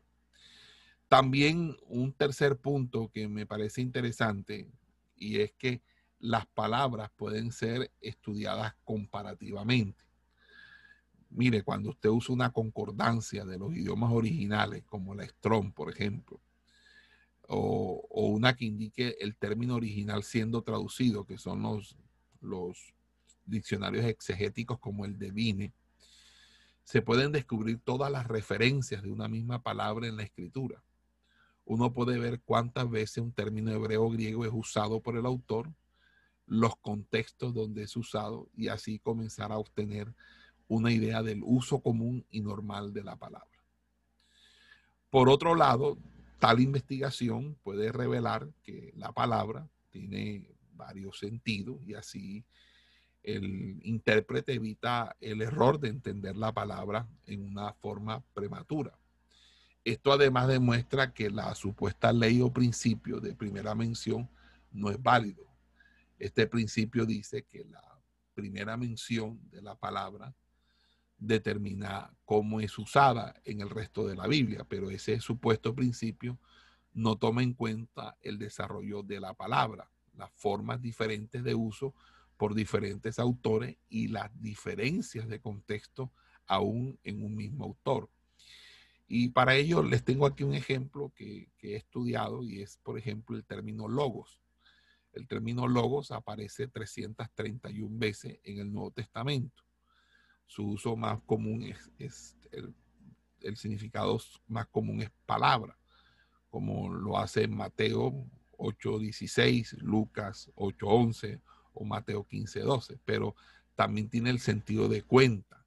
También 1.08 1.76
un 1.88 2.14
tercer 2.14 2.58
punto 2.58 3.10
que 3.12 3.28
me 3.28 3.46
parece 3.46 3.82
interesante 3.82 4.70
y 5.16 5.40
es 5.40 5.52
que 5.54 5.82
las 6.20 6.46
palabras 6.48 7.10
pueden 7.16 7.52
ser 7.52 7.92
estudiadas 8.02 8.76
comparativamente. 8.84 10.04
Mire, 11.30 11.64
cuando 11.64 11.92
usted 11.92 12.10
usa 12.10 12.34
una 12.34 12.52
concordancia 12.52 13.46
de 13.46 13.58
los 13.58 13.74
idiomas 13.74 14.12
originales, 14.12 14.84
como 14.86 15.16
la 15.16 15.26
Strong, 15.26 15.74
por 15.74 15.90
ejemplo, 15.90 16.42
o, 17.48 18.06
una 18.12 18.56
que 18.56 18.66
indique 18.66 19.16
el 19.20 19.36
término 19.36 19.76
original 19.76 20.24
siendo 20.24 20.62
traducido, 20.62 21.26
que 21.26 21.38
son 21.38 21.62
los, 21.62 21.98
los 22.42 22.94
diccionarios 23.46 24.06
exegéticos 24.06 24.80
como 24.80 25.06
el 25.06 25.18
de 25.18 25.32
Vine, 25.32 25.74
se 26.84 27.02
pueden 27.02 27.32
descubrir 27.32 27.80
todas 27.80 28.12
las 28.12 28.28
referencias 28.28 29.04
de 29.04 29.12
una 29.12 29.28
misma 29.28 29.62
palabra 29.62 30.08
en 30.08 30.18
la 30.18 30.24
escritura. 30.24 30.84
Uno 31.66 31.94
puede 31.94 32.18
ver 32.18 32.42
cuántas 32.42 32.90
veces 32.90 33.20
un 33.20 33.32
término 33.32 33.72
hebreo 33.72 34.06
o 34.06 34.10
griego 34.10 34.44
es 34.44 34.52
usado 34.52 35.00
por 35.00 35.16
el 35.16 35.28
autor, 35.28 35.72
los 36.50 36.76
contextos 36.78 37.54
donde 37.54 37.84
es 37.84 37.96
usado 37.96 38.50
y 38.56 38.68
así 38.70 39.00
comenzar 39.00 39.52
a 39.52 39.60
obtener 39.60 40.14
una 40.68 40.92
idea 40.92 41.22
del 41.22 41.42
uso 41.44 41.80
común 41.80 42.26
y 42.32 42.42
normal 42.42 42.92
de 42.92 43.04
la 43.04 43.16
palabra. 43.16 43.48
Por 45.12 45.30
otro 45.30 45.56
lado, 45.56 45.98
tal 46.40 46.60
investigación 46.60 47.56
puede 47.64 47.92
revelar 47.92 48.50
que 48.64 48.92
la 48.96 49.12
palabra 49.12 49.70
tiene 49.92 50.50
varios 50.74 51.20
sentidos 51.20 51.78
y 51.86 51.94
así 51.94 52.46
el 53.22 53.80
intérprete 53.84 54.54
evita 54.54 55.16
el 55.22 55.42
error 55.42 55.80
de 55.80 55.90
entender 55.90 56.36
la 56.36 56.52
palabra 56.52 57.08
en 57.28 57.44
una 57.44 57.74
forma 57.74 58.24
prematura. 58.34 58.98
Esto 59.84 60.12
además 60.12 60.48
demuestra 60.48 61.14
que 61.14 61.30
la 61.30 61.54
supuesta 61.54 62.12
ley 62.12 62.42
o 62.42 62.52
principio 62.52 63.20
de 63.20 63.36
primera 63.36 63.76
mención 63.76 64.30
no 64.72 64.90
es 64.90 65.02
válido. 65.02 65.49
Este 66.20 66.48
principio 66.48 67.06
dice 67.06 67.44
que 67.44 67.64
la 67.64 67.82
primera 68.34 68.76
mención 68.78 69.40
de 69.50 69.62
la 69.62 69.76
palabra 69.76 70.36
determina 71.18 72.14
cómo 72.26 72.60
es 72.60 72.78
usada 72.78 73.36
en 73.46 73.62
el 73.62 73.70
resto 73.70 74.06
de 74.06 74.16
la 74.16 74.28
Biblia, 74.28 74.66
pero 74.68 74.90
ese 74.90 75.20
supuesto 75.20 75.74
principio 75.74 76.38
no 76.94 77.18
toma 77.18 77.42
en 77.42 77.54
cuenta 77.54 78.18
el 78.22 78.38
desarrollo 78.38 79.02
de 79.04 79.20
la 79.20 79.34
palabra, 79.34 79.90
las 80.16 80.32
formas 80.36 80.82
diferentes 80.82 81.44
de 81.44 81.56
uso 81.56 81.94
por 82.38 82.54
diferentes 82.54 83.20
autores 83.20 83.78
y 83.90 84.08
las 84.08 84.30
diferencias 84.42 85.28
de 85.28 85.40
contexto 85.40 86.12
aún 86.48 87.00
en 87.04 87.24
un 87.24 87.36
mismo 87.36 87.66
autor. 87.66 88.10
Y 89.08 89.30
para 89.30 89.56
ello 89.56 89.84
les 89.84 90.04
tengo 90.04 90.26
aquí 90.26 90.44
un 90.44 90.54
ejemplo 90.54 91.12
que, 91.16 91.50
que 91.58 91.74
he 91.74 91.76
estudiado 91.78 92.44
y 92.44 92.62
es, 92.62 92.78
por 92.78 92.98
ejemplo, 92.98 93.36
el 93.36 93.44
término 93.44 93.88
logos. 93.88 94.40
El 95.14 95.28
término 95.28 95.68
logos 95.68 96.12
aparece 96.12 96.68
331 96.68 97.98
veces 97.98 98.40
en 98.44 98.60
el 98.60 98.72
Nuevo 98.72 98.92
Testamento 98.92 99.64
su 100.50 100.68
uso 100.68 100.96
más 100.96 101.22
común 101.28 101.72
es, 102.00 102.36
el, 102.52 103.56
significado 103.56 104.20
más 104.48 104.66
común 104.68 105.02
es 105.02 105.12
palabra, 105.28 105.78
como 106.50 106.92
lo 106.92 107.20
hace 107.20 107.48
Mateo 107.48 108.26
8.16, 108.58 109.78
Lucas 109.78 110.52
8.11 110.56 111.40
o 111.74 111.86
Mateo 111.86 112.26
15.12, 112.28 113.00
pero 113.06 113.36
también 113.76 114.10
tiene 114.10 114.32
el 114.32 114.40
sentido 114.40 114.90
de 114.90 115.04
cuenta. 115.04 115.64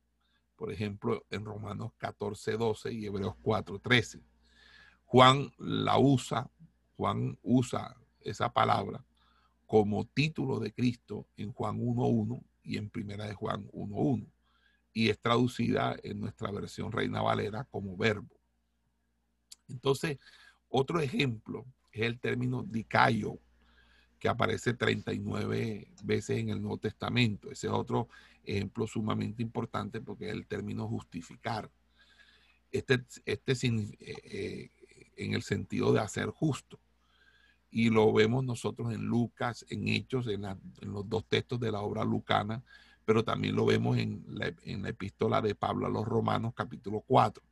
Por 0.56 0.72
ejemplo, 0.72 1.24
en 1.30 1.44
Romanos 1.44 1.92
14.12 2.00 2.92
y 2.92 3.06
Hebreos 3.06 3.34
4.13. 3.40 4.20
Juan 5.04 5.52
la 5.58 5.96
usa, 5.98 6.50
Juan 6.96 7.38
usa 7.42 7.96
esa 8.20 8.52
palabra 8.52 9.04
como 9.72 10.04
título 10.04 10.60
de 10.60 10.70
Cristo 10.70 11.26
en 11.34 11.50
Juan 11.50 11.78
1.1 11.78 12.44
y 12.62 12.76
en 12.76 12.90
Primera 12.90 13.24
de 13.24 13.32
Juan 13.32 13.70
1.1 13.70 14.30
y 14.92 15.08
es 15.08 15.18
traducida 15.18 15.96
en 16.02 16.20
nuestra 16.20 16.50
versión 16.50 16.92
Reina 16.92 17.22
Valera 17.22 17.64
como 17.64 17.96
verbo. 17.96 18.38
Entonces, 19.70 20.18
otro 20.68 21.00
ejemplo 21.00 21.64
es 21.90 22.02
el 22.02 22.20
término 22.20 22.62
dicayo, 22.64 23.38
que 24.18 24.28
aparece 24.28 24.74
39 24.74 25.88
veces 26.04 26.38
en 26.38 26.50
el 26.50 26.60
Nuevo 26.60 26.76
Testamento. 26.76 27.50
Ese 27.50 27.68
es 27.68 27.72
otro 27.72 28.08
ejemplo 28.44 28.86
sumamente 28.86 29.42
importante 29.42 30.02
porque 30.02 30.26
es 30.26 30.34
el 30.34 30.46
término 30.46 30.86
justificar. 30.86 31.70
Este, 32.70 33.06
este 33.24 33.52
eh, 33.52 33.90
eh, 34.00 34.70
en 35.16 35.32
el 35.32 35.42
sentido 35.42 35.94
de 35.94 36.00
hacer 36.00 36.28
justo. 36.28 36.78
Y 37.72 37.88
lo 37.88 38.12
vemos 38.12 38.44
nosotros 38.44 38.92
en 38.92 39.06
Lucas, 39.06 39.64
en 39.70 39.88
Hechos, 39.88 40.28
en, 40.28 40.44
en 40.44 40.92
los 40.92 41.08
dos 41.08 41.26
textos 41.26 41.58
de 41.58 41.72
la 41.72 41.80
obra 41.80 42.04
lucana, 42.04 42.62
pero 43.04 43.24
también 43.24 43.56
lo 43.56 43.64
vemos 43.66 43.98
en 43.98 44.24
la, 44.28 44.46
epístola 44.88 45.40
de 45.40 45.54
Pablo 45.54 45.86
a 45.86 45.90
los 45.90 46.04
Romanos 46.04 46.52
capítulo 46.54 47.00
4. 47.00 47.42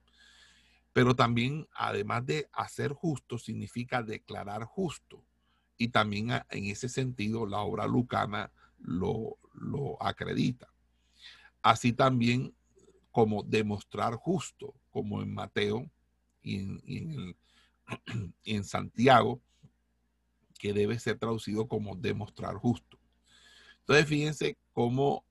Pero 0.93 1.17
también, 1.17 1.67
además 1.75 2.27
de 2.27 2.49
hacer 2.53 2.93
justo, 2.93 3.39
significa 3.39 4.03
declarar 4.03 4.65
justo. 4.65 5.25
Y 5.77 5.89
también 5.89 6.31
en 6.51 6.65
ese 6.67 6.89
sentido 6.89 7.47
la 7.47 7.61
obra 7.61 7.87
lucana 7.87 8.53
lo, 8.79 9.39
acredita. 10.01 10.69
Así 11.63 11.93
también 11.93 12.55
como 13.11 13.43
demostrar 13.43 14.15
justo, 14.15 14.75
como 14.91 15.23
en 15.23 15.33
Mateo 15.33 15.91
y 16.43 16.57
en, 16.57 16.83
y 16.85 18.55
en 18.55 18.65
Santiago, 18.65 19.41
que 20.61 20.75
debe 20.75 20.99
ser 20.99 21.19
traducido 21.19 21.67
como 21.67 21.97
demostrar 21.97 22.55
justo. 22.57 22.99
Entonces, 23.81 24.07
fíjense 24.07 24.59
cómo 24.75 25.25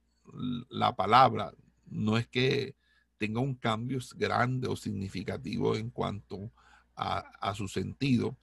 la 0.68 0.96
palabra 0.96 1.54
no 1.86 2.18
es 2.18 2.26
que 2.26 2.74
tenga 3.16 3.40
un 3.40 3.54
cambio 3.54 4.00
grande 4.16 4.66
o 4.66 4.74
significativo 4.74 5.76
en 5.76 5.90
cuanto 5.90 6.50
a, 6.96 7.54
su 7.54 7.68
sentido, 7.68 8.36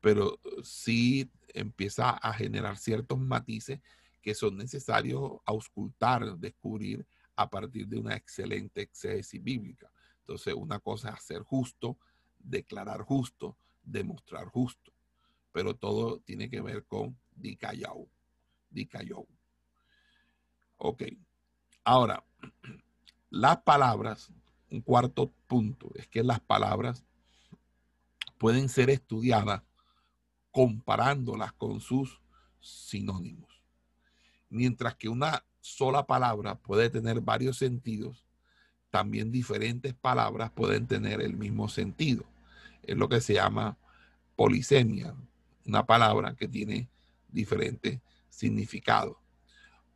pero 0.00 0.38
sí 0.62 1.28
empieza 1.54 2.10
a 2.10 2.32
generar 2.34 2.76
ciertos 2.76 3.18
matices 3.18 3.80
que 4.20 4.34
son 4.34 4.58
necesarios 4.58 5.38
auscultar, 5.46 6.36
descubrir 6.36 7.06
a 7.34 7.48
partir 7.48 7.88
de 7.88 7.98
una 7.98 8.14
excelente 8.14 8.82
exégesis 8.82 9.42
bíblica. 9.42 9.90
Entonces, 10.20 10.54
una 10.54 10.80
cosa 10.80 11.08
es 11.08 11.14
hacer 11.14 11.42
justo, 11.42 11.98
declarar 12.38 13.00
justo, 13.02 13.56
demostrar 13.82 14.46
justo, 14.48 14.92
pero 15.56 15.74
todo 15.74 16.20
tiene 16.20 16.50
que 16.50 16.60
ver 16.60 16.84
con 16.84 17.18
dicayau, 17.34 18.10
dicayau. 18.68 19.26
Ok. 20.76 21.04
Ahora, 21.82 22.22
las 23.30 23.62
palabras, 23.62 24.30
un 24.70 24.82
cuarto 24.82 25.32
punto, 25.46 25.88
es 25.94 26.08
que 26.08 26.22
las 26.22 26.40
palabras 26.40 27.06
pueden 28.36 28.68
ser 28.68 28.90
estudiadas 28.90 29.62
comparándolas 30.50 31.54
con 31.54 31.80
sus 31.80 32.20
sinónimos. 32.60 33.64
Mientras 34.50 34.94
que 34.96 35.08
una 35.08 35.42
sola 35.62 36.06
palabra 36.06 36.58
puede 36.58 36.90
tener 36.90 37.22
varios 37.22 37.56
sentidos, 37.56 38.26
también 38.90 39.32
diferentes 39.32 39.94
palabras 39.94 40.50
pueden 40.50 40.86
tener 40.86 41.22
el 41.22 41.34
mismo 41.34 41.70
sentido. 41.70 42.26
Es 42.82 42.98
lo 42.98 43.08
que 43.08 43.22
se 43.22 43.32
llama 43.32 43.78
polisemia, 44.36 45.14
una 45.66 45.84
palabra 45.84 46.34
que 46.34 46.48
tiene 46.48 46.88
diferentes 47.28 48.00
significados. 48.28 49.16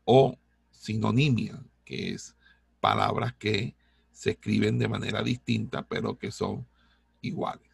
O 0.04 0.36
sinonimia, 0.70 1.62
que 1.84 2.14
es 2.14 2.36
palabras 2.80 3.34
que 3.34 3.74
se 4.12 4.30
escriben 4.30 4.78
de 4.78 4.88
manera 4.88 5.22
distinta, 5.22 5.86
pero 5.86 6.18
que 6.18 6.30
son 6.30 6.66
iguales 7.20 7.70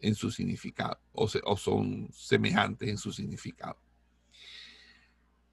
en 0.00 0.14
su 0.14 0.30
significado 0.30 0.98
o, 1.12 1.28
son 1.56 2.08
semejantes 2.12 2.88
en 2.88 2.98
su 2.98 3.12
significado. 3.12 3.78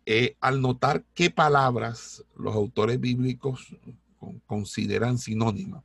Eh, 0.05 0.35
al 0.39 0.61
notar 0.61 1.03
qué 1.13 1.29
palabras 1.29 2.23
los 2.35 2.55
autores 2.55 2.99
bíblicos 2.99 3.75
consideran 4.47 5.19
sinónimas, 5.19 5.83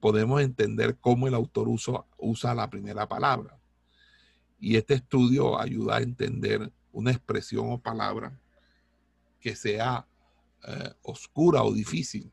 podemos 0.00 0.40
entender 0.40 0.96
cómo 0.98 1.28
el 1.28 1.34
autor 1.34 1.68
usa, 1.68 2.04
usa 2.18 2.54
la 2.54 2.68
primera 2.68 3.08
palabra. 3.08 3.59
Y 4.60 4.76
este 4.76 4.94
estudio 4.94 5.58
ayuda 5.58 5.96
a 5.96 6.02
entender 6.02 6.70
una 6.92 7.10
expresión 7.10 7.72
o 7.72 7.80
palabra 7.80 8.38
que 9.40 9.56
sea 9.56 10.06
eh, 10.62 10.92
oscura 11.02 11.62
o 11.62 11.72
difícil, 11.72 12.30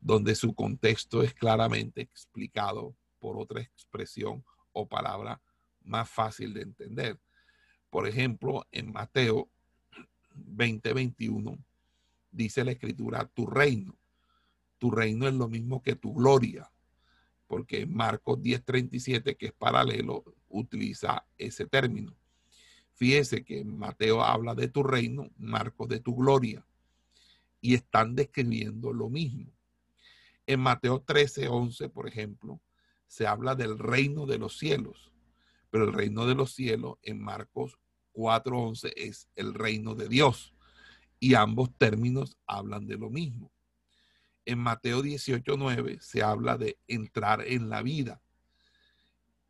donde 0.00 0.34
su 0.34 0.54
contexto 0.54 1.22
es 1.22 1.32
claramente 1.32 2.00
explicado 2.00 2.96
por 3.20 3.38
otra 3.38 3.60
expresión 3.60 4.44
o 4.72 4.88
palabra 4.88 5.40
más 5.84 6.10
fácil 6.10 6.52
de 6.52 6.62
entender. 6.62 7.20
Por 7.90 8.08
ejemplo, 8.08 8.66
en 8.72 8.92
Mateo 8.92 9.48
20:21 10.34 11.56
dice 12.30 12.64
la 12.64 12.72
escritura, 12.72 13.24
tu 13.32 13.46
reino. 13.46 13.96
Tu 14.78 14.90
reino 14.90 15.26
es 15.26 15.34
lo 15.34 15.48
mismo 15.48 15.80
que 15.80 15.94
tu 15.94 16.12
gloria, 16.12 16.70
porque 17.46 17.86
Marcos 17.86 18.40
10:37, 18.40 19.36
que 19.36 19.46
es 19.46 19.52
paralelo, 19.52 20.24
utiliza 20.48 21.24
ese 21.38 21.66
término. 21.66 22.14
Fíjese 22.94 23.44
que 23.44 23.64
Mateo 23.64 24.22
habla 24.22 24.54
de 24.54 24.68
tu 24.68 24.82
reino, 24.82 25.30
Marcos 25.36 25.88
de 25.88 26.00
tu 26.00 26.14
gloria, 26.14 26.66
y 27.60 27.74
están 27.74 28.14
describiendo 28.14 28.92
lo 28.92 29.10
mismo. 29.10 29.52
En 30.46 30.60
Mateo 30.60 31.00
13, 31.00 31.48
11, 31.48 31.88
por 31.88 32.08
ejemplo, 32.08 32.60
se 33.06 33.26
habla 33.26 33.54
del 33.54 33.78
reino 33.78 34.26
de 34.26 34.38
los 34.38 34.58
cielos, 34.58 35.12
pero 35.70 35.84
el 35.84 35.92
reino 35.92 36.26
de 36.26 36.34
los 36.34 36.54
cielos 36.54 36.98
en 37.02 37.20
Marcos 37.20 37.78
4, 38.12 38.58
11 38.58 38.92
es 38.96 39.28
el 39.34 39.52
reino 39.54 39.94
de 39.94 40.08
Dios, 40.08 40.54
y 41.20 41.34
ambos 41.34 41.70
términos 41.76 42.38
hablan 42.46 42.86
de 42.86 42.96
lo 42.96 43.10
mismo. 43.10 43.50
En 44.46 44.58
Mateo 44.58 45.02
18, 45.02 45.56
9 45.58 45.98
se 46.00 46.22
habla 46.22 46.56
de 46.56 46.78
entrar 46.86 47.42
en 47.46 47.68
la 47.68 47.82
vida, 47.82 48.22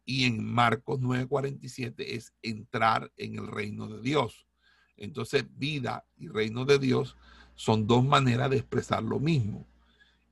y 0.07 0.25
en 0.25 0.43
Marcos 0.43 1.01
9:47 1.01 2.15
es 2.15 2.33
entrar 2.41 3.13
en 3.17 3.35
el 3.35 3.49
reino 3.49 3.89
de 3.89 4.01
Dios. 4.01 4.47
Entonces, 4.97 5.45
vida 5.51 6.07
y 6.17 6.29
reino 6.29 6.65
de 6.65 6.79
Dios 6.79 7.17
son 7.57 7.87
dos 7.87 8.05
maneras 8.05 8.49
de 8.49 8.59
expresar 8.59 9.03
lo 9.03 9.19
mismo. 9.19 9.67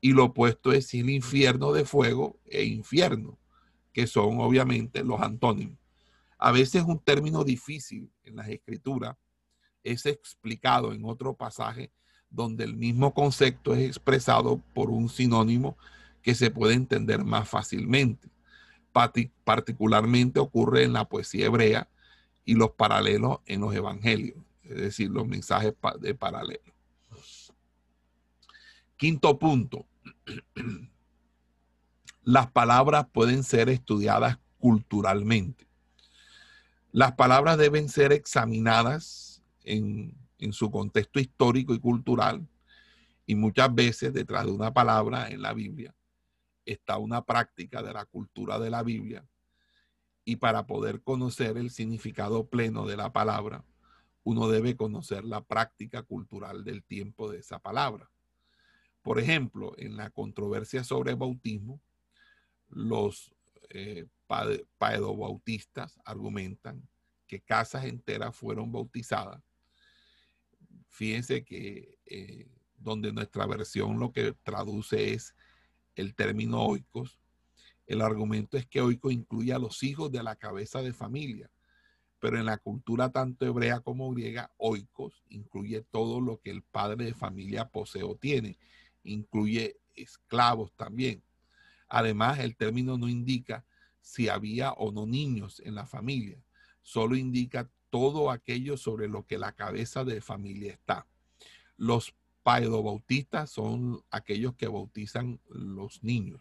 Y 0.00 0.12
lo 0.12 0.26
opuesto 0.26 0.72
es 0.72 0.94
el 0.94 1.10
infierno 1.10 1.72
de 1.72 1.84
fuego 1.84 2.38
e 2.46 2.64
infierno, 2.64 3.38
que 3.92 4.06
son 4.06 4.38
obviamente 4.38 5.02
los 5.02 5.20
antónimos. 5.20 5.78
A 6.38 6.52
veces 6.52 6.84
un 6.84 7.02
término 7.02 7.42
difícil 7.42 8.10
en 8.22 8.36
las 8.36 8.48
escrituras 8.48 9.16
es 9.82 10.06
explicado 10.06 10.92
en 10.92 11.04
otro 11.04 11.36
pasaje 11.36 11.92
donde 12.30 12.64
el 12.64 12.74
mismo 12.76 13.14
concepto 13.14 13.74
es 13.74 13.86
expresado 13.86 14.60
por 14.74 14.90
un 14.90 15.08
sinónimo 15.08 15.76
que 16.22 16.34
se 16.34 16.50
puede 16.50 16.74
entender 16.74 17.24
más 17.24 17.48
fácilmente 17.48 18.28
particularmente 19.44 20.38
ocurre 20.38 20.84
en 20.84 20.92
la 20.92 21.08
poesía 21.08 21.46
hebrea 21.46 21.88
y 22.44 22.54
los 22.54 22.70
paralelos 22.72 23.38
en 23.46 23.60
los 23.60 23.74
evangelios, 23.74 24.38
es 24.62 24.76
decir, 24.76 25.10
los 25.10 25.26
mensajes 25.26 25.74
de 26.00 26.14
paralelo. 26.14 26.72
Quinto 28.96 29.38
punto. 29.38 29.86
Las 32.22 32.50
palabras 32.50 33.06
pueden 33.12 33.42
ser 33.42 33.68
estudiadas 33.68 34.38
culturalmente. 34.58 35.66
Las 36.90 37.12
palabras 37.12 37.58
deben 37.58 37.90
ser 37.90 38.12
examinadas 38.12 39.42
en, 39.62 40.14
en 40.38 40.52
su 40.52 40.70
contexto 40.70 41.20
histórico 41.20 41.74
y 41.74 41.80
cultural 41.80 42.46
y 43.26 43.34
muchas 43.34 43.74
veces 43.74 44.12
detrás 44.12 44.44
de 44.46 44.52
una 44.52 44.72
palabra 44.72 45.28
en 45.30 45.42
la 45.42 45.52
Biblia 45.52 45.94
está 46.64 46.98
una 46.98 47.24
práctica 47.24 47.82
de 47.82 47.92
la 47.92 48.04
cultura 48.04 48.58
de 48.58 48.70
la 48.70 48.82
Biblia 48.82 49.24
y 50.24 50.36
para 50.36 50.66
poder 50.66 51.02
conocer 51.02 51.56
el 51.58 51.70
significado 51.70 52.48
pleno 52.48 52.86
de 52.86 52.96
la 52.96 53.12
palabra, 53.12 53.64
uno 54.22 54.48
debe 54.48 54.74
conocer 54.74 55.24
la 55.24 55.42
práctica 55.42 56.02
cultural 56.02 56.64
del 56.64 56.82
tiempo 56.82 57.30
de 57.30 57.38
esa 57.38 57.58
palabra. 57.58 58.10
Por 59.02 59.18
ejemplo, 59.18 59.74
en 59.76 59.96
la 59.98 60.08
controversia 60.08 60.82
sobre 60.82 61.14
bautismo, 61.14 61.78
los 62.70 63.34
eh, 63.68 64.06
paedobautistas 64.78 66.00
argumentan 66.06 66.88
que 67.26 67.40
casas 67.40 67.84
enteras 67.84 68.34
fueron 68.34 68.72
bautizadas. 68.72 69.42
Fíjense 70.94 71.42
que 71.42 71.98
eh, 72.06 72.46
donde 72.78 73.12
nuestra 73.12 73.46
versión 73.46 73.98
lo 73.98 74.12
que 74.12 74.32
traduce 74.44 75.12
es 75.12 75.34
el 75.96 76.14
término 76.14 76.62
oikos, 76.62 77.18
el 77.88 78.00
argumento 78.00 78.56
es 78.56 78.64
que 78.64 78.80
oikos 78.80 79.12
incluye 79.12 79.52
a 79.52 79.58
los 79.58 79.82
hijos 79.82 80.12
de 80.12 80.22
la 80.22 80.36
cabeza 80.36 80.82
de 80.82 80.92
familia, 80.92 81.50
pero 82.20 82.38
en 82.38 82.46
la 82.46 82.58
cultura 82.58 83.10
tanto 83.10 83.44
hebrea 83.44 83.80
como 83.80 84.08
griega, 84.12 84.52
oikos 84.56 85.24
incluye 85.30 85.82
todo 85.82 86.20
lo 86.20 86.40
que 86.40 86.52
el 86.52 86.62
padre 86.62 87.06
de 87.06 87.14
familia 87.14 87.68
posee 87.68 88.04
o 88.04 88.14
tiene, 88.14 88.56
incluye 89.02 89.80
esclavos 89.96 90.72
también. 90.76 91.24
Además, 91.88 92.38
el 92.38 92.54
término 92.54 92.96
no 92.96 93.08
indica 93.08 93.64
si 94.00 94.28
había 94.28 94.70
o 94.70 94.92
no 94.92 95.06
niños 95.06 95.60
en 95.64 95.74
la 95.74 95.86
familia, 95.86 96.40
solo 96.82 97.16
indica 97.16 97.68
todo 97.94 98.32
aquello 98.32 98.76
sobre 98.76 99.06
lo 99.06 99.24
que 99.24 99.38
la 99.38 99.52
cabeza 99.52 100.02
de 100.02 100.20
familia 100.20 100.72
está. 100.72 101.06
Los 101.76 102.12
paedobautistas 102.42 103.50
son 103.50 104.02
aquellos 104.10 104.56
que 104.56 104.66
bautizan 104.66 105.38
los 105.48 106.02
niños, 106.02 106.40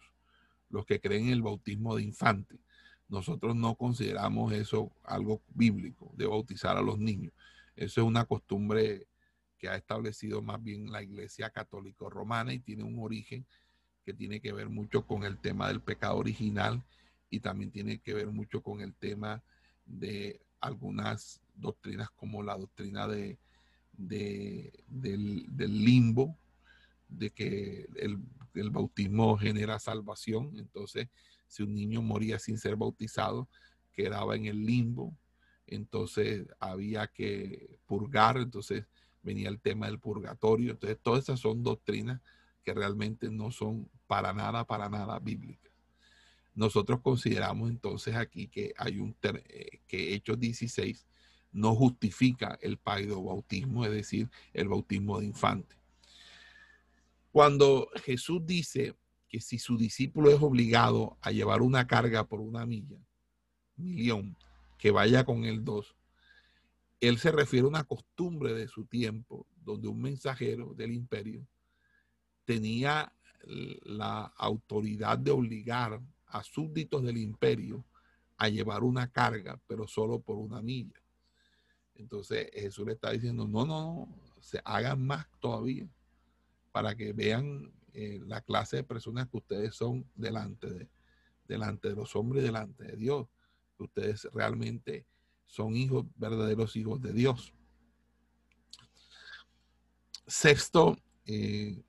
los 0.68 0.84
que 0.84 1.00
creen 1.00 1.26
en 1.26 1.32
el 1.34 1.42
bautismo 1.42 1.94
de 1.94 2.02
infante. 2.02 2.58
Nosotros 3.08 3.54
no 3.54 3.76
consideramos 3.76 4.52
eso 4.52 4.90
algo 5.04 5.42
bíblico, 5.54 6.10
de 6.16 6.26
bautizar 6.26 6.76
a 6.76 6.82
los 6.82 6.98
niños. 6.98 7.32
Eso 7.76 8.00
es 8.00 8.06
una 8.08 8.24
costumbre 8.24 9.06
que 9.56 9.68
ha 9.68 9.76
establecido 9.76 10.42
más 10.42 10.60
bien 10.60 10.90
la 10.90 11.04
Iglesia 11.04 11.50
Católica 11.50 12.06
Romana 12.10 12.52
y 12.52 12.58
tiene 12.58 12.82
un 12.82 12.98
origen 12.98 13.46
que 14.04 14.12
tiene 14.12 14.40
que 14.40 14.52
ver 14.52 14.68
mucho 14.70 15.06
con 15.06 15.22
el 15.22 15.38
tema 15.38 15.68
del 15.68 15.80
pecado 15.80 16.16
original 16.16 16.82
y 17.30 17.38
también 17.38 17.70
tiene 17.70 18.00
que 18.00 18.12
ver 18.12 18.26
mucho 18.26 18.60
con 18.60 18.80
el 18.80 18.92
tema 18.92 19.40
de 19.86 20.40
algunas 20.60 21.43
doctrinas 21.54 22.10
como 22.10 22.42
la 22.42 22.56
doctrina 22.56 23.06
de, 23.06 23.38
de, 23.92 24.72
del, 24.88 25.84
limbo, 25.84 26.36
de 27.08 27.30
que 27.30 27.86
el, 27.96 28.18
el, 28.54 28.70
bautismo 28.70 29.36
genera 29.36 29.78
salvación. 29.78 30.52
Entonces, 30.58 31.08
si 31.46 31.62
un 31.62 31.74
niño 31.74 32.02
moría 32.02 32.38
sin 32.38 32.58
ser 32.58 32.76
bautizado, 32.76 33.48
quedaba 33.92 34.36
en 34.36 34.46
el 34.46 34.64
limbo. 34.64 35.16
Entonces, 35.66 36.46
había 36.58 37.06
que 37.06 37.78
purgar. 37.86 38.38
Entonces, 38.38 38.84
venía 39.22 39.48
el 39.48 39.60
tema 39.60 39.86
del 39.86 39.98
purgatorio. 39.98 40.72
Entonces, 40.72 40.98
todas 41.02 41.24
esas 41.24 41.40
son 41.40 41.62
doctrinas 41.62 42.20
que 42.62 42.74
realmente 42.74 43.30
no 43.30 43.50
son 43.50 43.88
para 44.06 44.32
nada, 44.32 44.64
para 44.64 44.88
nada 44.88 45.18
bíblicas. 45.18 45.72
Nosotros 46.54 47.00
consideramos 47.00 47.68
entonces 47.68 48.14
aquí 48.14 48.46
que 48.46 48.72
hay 48.78 48.98
un, 48.98 49.16
eh, 49.22 49.80
que 49.88 50.14
Hechos 50.14 50.38
16 50.38 51.04
no 51.54 51.74
justifica 51.74 52.58
el 52.60 52.78
bautismo, 52.84 53.86
es 53.86 53.92
decir, 53.92 54.28
el 54.52 54.68
bautismo 54.68 55.20
de 55.20 55.26
infante. 55.26 55.76
Cuando 57.30 57.88
Jesús 58.04 58.44
dice 58.44 58.96
que 59.28 59.40
si 59.40 59.58
su 59.58 59.78
discípulo 59.78 60.30
es 60.30 60.42
obligado 60.42 61.16
a 61.20 61.30
llevar 61.30 61.62
una 61.62 61.86
carga 61.86 62.26
por 62.26 62.40
una 62.40 62.66
milla, 62.66 62.98
millón, 63.76 64.36
que 64.78 64.90
vaya 64.90 65.24
con 65.24 65.44
él 65.44 65.64
dos, 65.64 65.96
él 67.00 67.18
se 67.18 67.30
refiere 67.30 67.64
a 67.64 67.68
una 67.68 67.84
costumbre 67.84 68.52
de 68.52 68.68
su 68.68 68.84
tiempo, 68.84 69.46
donde 69.56 69.88
un 69.88 70.00
mensajero 70.02 70.74
del 70.74 70.92
imperio 70.92 71.46
tenía 72.44 73.12
la 73.84 74.24
autoridad 74.36 75.18
de 75.18 75.30
obligar 75.30 76.00
a 76.26 76.42
súbditos 76.42 77.02
del 77.04 77.18
imperio 77.18 77.84
a 78.38 78.48
llevar 78.48 78.82
una 78.82 79.10
carga, 79.10 79.60
pero 79.66 79.86
solo 79.86 80.20
por 80.20 80.36
una 80.36 80.60
milla. 80.60 81.03
Entonces 81.96 82.50
Jesús 82.52 82.86
le 82.86 82.92
está 82.92 83.10
diciendo, 83.10 83.46
no, 83.46 83.64
no, 83.64 83.82
no, 83.82 84.08
se 84.40 84.60
hagan 84.64 85.04
más 85.06 85.26
todavía 85.40 85.88
para 86.72 86.94
que 86.94 87.12
vean 87.12 87.72
eh, 87.92 88.20
la 88.26 88.40
clase 88.40 88.78
de 88.78 88.84
personas 88.84 89.28
que 89.28 89.36
ustedes 89.36 89.74
son 89.74 90.04
delante 90.14 90.68
de, 90.68 90.88
delante 91.46 91.88
de 91.88 91.94
los 91.94 92.16
hombres 92.16 92.42
y 92.42 92.46
delante 92.46 92.84
de 92.84 92.96
Dios. 92.96 93.28
Ustedes 93.78 94.28
realmente 94.32 95.06
son 95.46 95.76
hijos, 95.76 96.04
verdaderos 96.16 96.74
hijos 96.76 97.00
de 97.00 97.12
Dios. 97.12 97.54
Sexto, 100.26 100.96
eh, 101.26 101.82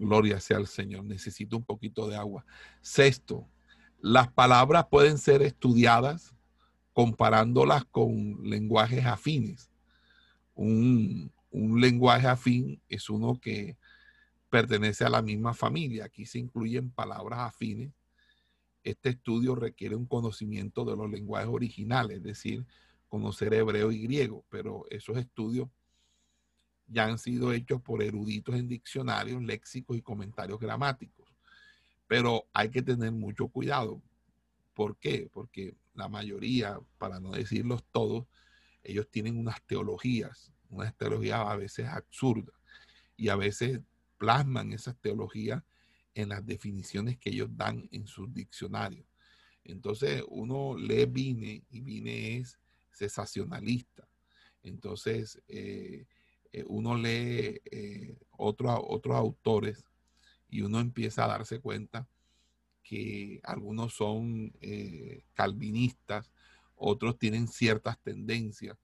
Gloria 0.00 0.40
sea 0.40 0.56
al 0.56 0.66
Señor. 0.66 1.04
Necesito 1.04 1.56
un 1.56 1.64
poquito 1.64 2.08
de 2.08 2.16
agua. 2.16 2.44
Sexto, 2.80 3.48
las 4.00 4.30
palabras 4.32 4.86
pueden 4.90 5.18
ser 5.18 5.42
estudiadas 5.42 6.34
comparándolas 6.92 7.84
con 7.84 8.42
lenguajes 8.42 9.06
afines. 9.06 9.70
Un, 10.54 11.32
lenguaje 11.52 12.26
afín 12.26 12.82
es 12.88 13.08
uno 13.08 13.38
que 13.40 13.76
pertenece 14.50 15.04
a 15.04 15.08
la 15.08 15.22
misma 15.22 15.54
familia. 15.54 16.06
Aquí 16.06 16.26
se 16.26 16.38
incluyen 16.38 16.90
palabras 16.90 17.40
afines. 17.40 17.92
Este 18.82 19.10
estudio 19.10 19.54
requiere 19.54 19.94
un 19.94 20.06
conocimiento 20.06 20.84
de 20.84 20.96
los 20.96 21.08
lenguajes 21.10 21.48
originales, 21.48 22.16
es 22.16 22.22
decir, 22.22 22.66
conocer 23.08 23.54
hebreo 23.54 23.92
y 23.92 24.02
griego, 24.02 24.44
pero 24.48 24.84
esos 24.90 25.16
estudios 25.18 25.68
ya 26.88 27.04
han 27.04 27.18
sido 27.18 27.52
hechos 27.52 27.80
por 27.82 28.02
eruditos 28.02 28.54
en 28.56 28.68
diccionarios, 28.68 29.42
léxicos 29.42 29.96
y 29.96 30.02
comentarios 30.02 30.58
gramáticos. 30.58 31.28
Pero 32.06 32.48
hay 32.52 32.70
que 32.70 32.82
tener 32.82 33.12
mucho 33.12 33.48
cuidado. 33.48 34.02
¿Por 34.74 34.96
qué? 34.96 35.28
Porque 35.32 35.76
la 35.94 36.08
mayoría, 36.08 36.78
para 36.96 37.20
no 37.20 37.32
decirlos 37.32 37.84
todos, 37.92 38.26
ellos 38.82 39.08
tienen 39.10 39.36
unas 39.36 39.60
teologías, 39.62 40.52
unas 40.70 40.96
teologías 40.96 41.40
a 41.40 41.56
veces 41.56 41.86
absurdas 41.88 42.54
y 43.16 43.28
a 43.28 43.36
veces 43.36 43.80
plasman 44.16 44.72
esas 44.72 44.96
teologías 44.98 45.62
en 46.14 46.30
las 46.30 46.44
definiciones 46.44 47.18
que 47.18 47.30
ellos 47.30 47.50
dan 47.52 47.88
en 47.92 48.06
sus 48.06 48.32
diccionarios. 48.32 49.06
Entonces 49.64 50.22
uno 50.28 50.76
lee 50.76 51.06
Vine 51.06 51.64
y 51.70 51.80
Vine 51.80 52.38
es 52.38 52.58
sensacionalista. 52.92 54.08
Entonces 54.62 55.42
eh, 55.48 56.06
eh, 56.52 56.64
uno 56.66 56.96
lee 56.96 57.60
eh, 57.64 58.18
otros 58.30 59.16
autores 59.16 59.84
y 60.48 60.62
uno 60.62 60.80
empieza 60.80 61.24
a 61.24 61.28
darse 61.28 61.60
cuenta 61.60 62.08
que 62.82 63.40
algunos 63.44 63.94
son 63.94 64.52
calvinistas, 65.34 66.32
otros 66.74 67.18
tienen 67.18 67.46
ciertas 67.46 68.00
tendencias. 68.00 68.78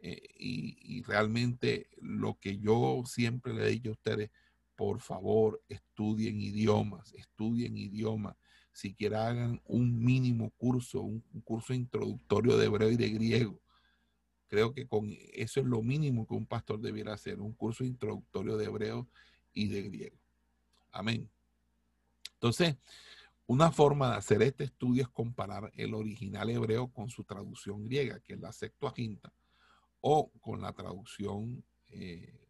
y, 0.00 1.02
realmente 1.02 1.88
lo 2.00 2.38
que 2.40 2.58
yo 2.58 3.02
siempre 3.06 3.52
le 3.52 3.66
he 3.66 3.70
dicho 3.70 3.90
a 3.90 3.92
ustedes, 3.92 4.30
por 4.76 5.00
favor, 5.00 5.62
estudien 5.68 6.40
idiomas, 6.40 7.12
estudien 7.14 7.76
idiomas. 7.76 8.36
Siquiera 8.72 9.28
hagan 9.28 9.60
un 9.66 10.02
mínimo 10.02 10.50
curso, 10.56 11.02
un, 11.02 11.22
curso 11.44 11.74
introductorio 11.74 12.56
de 12.56 12.66
hebreo 12.66 12.90
y 12.90 12.96
de 12.96 13.10
griego. 13.10 13.60
Creo 14.48 14.72
que 14.72 14.86
con 14.86 15.08
eso 15.32 15.60
es 15.60 15.66
lo 15.66 15.82
mínimo 15.82 16.26
que 16.26 16.34
un 16.34 16.46
pastor 16.46 16.80
debiera 16.80 17.14
hacer, 17.14 17.40
un 17.40 17.52
curso 17.52 17.84
introductorio 17.84 18.56
de 18.56 18.66
hebreo 18.66 19.08
y 19.52 19.68
de 19.68 19.82
griego. 19.82 20.18
Amén. 20.92 21.28
Entonces, 22.34 22.76
una 23.46 23.70
forma 23.70 24.10
de 24.10 24.16
hacer 24.16 24.42
este 24.42 24.64
estudio 24.64 25.02
es 25.02 25.08
comparar 25.08 25.70
el 25.74 25.94
original 25.94 26.48
hebreo 26.50 26.88
con 26.88 27.10
su 27.10 27.24
traducción 27.24 27.84
griega, 27.84 28.20
que 28.20 28.34
es 28.34 28.40
la 28.40 28.52
Septuaginta, 28.52 29.32
o 30.00 30.30
con 30.40 30.60
la 30.60 30.72
traducción 30.72 31.64
eh, 31.88 32.48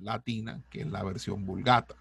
latina, 0.00 0.62
que 0.70 0.80
es 0.80 0.86
la 0.86 1.02
versión 1.02 1.44
vulgata. 1.46 1.96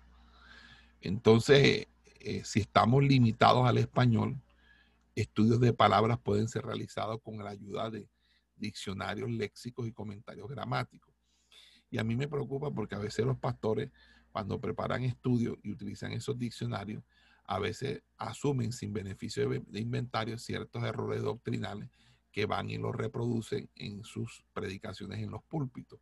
Entonces, 1.01 1.87
eh, 2.19 2.41
si 2.45 2.61
estamos 2.61 3.03
limitados 3.03 3.67
al 3.67 3.77
español, 3.77 4.41
estudios 5.15 5.59
de 5.59 5.73
palabras 5.73 6.19
pueden 6.19 6.47
ser 6.47 6.65
realizados 6.65 7.21
con 7.21 7.37
la 7.43 7.51
ayuda 7.51 7.89
de 7.89 8.07
diccionarios 8.63 9.29
léxicos 9.29 9.87
y 9.87 9.91
comentarios 9.91 10.47
gramáticos. 10.47 11.13
Y 11.89 11.97
a 11.97 12.03
mí 12.03 12.15
me 12.15 12.27
preocupa 12.27 12.71
porque 12.71 12.95
a 12.95 12.99
veces 12.99 13.25
los 13.25 13.37
pastores, 13.37 13.91
cuando 14.31 14.59
preparan 14.59 15.03
estudios 15.03 15.57
y 15.61 15.71
utilizan 15.71 16.13
esos 16.13 16.39
diccionarios, 16.39 17.03
a 17.45 17.59
veces 17.59 18.01
asumen 18.17 18.71
sin 18.71 18.93
beneficio 18.93 19.49
de 19.49 19.79
inventario 19.79 20.37
ciertos 20.37 20.83
errores 20.83 21.21
doctrinales 21.21 21.89
que 22.31 22.45
van 22.45 22.69
y 22.69 22.77
los 22.77 22.95
reproducen 22.95 23.69
en 23.75 24.03
sus 24.03 24.43
predicaciones 24.53 25.19
en 25.19 25.29
los 25.29 25.43
púlpitos 25.43 25.99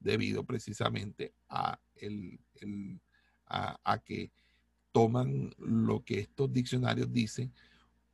debido 0.00 0.44
precisamente 0.44 1.34
a, 1.48 1.78
el, 1.94 2.40
a, 3.46 3.98
que 4.04 4.32
toman 4.92 5.54
lo 5.58 6.02
que 6.04 6.20
estos 6.20 6.52
diccionarios 6.52 7.12
dicen 7.12 7.52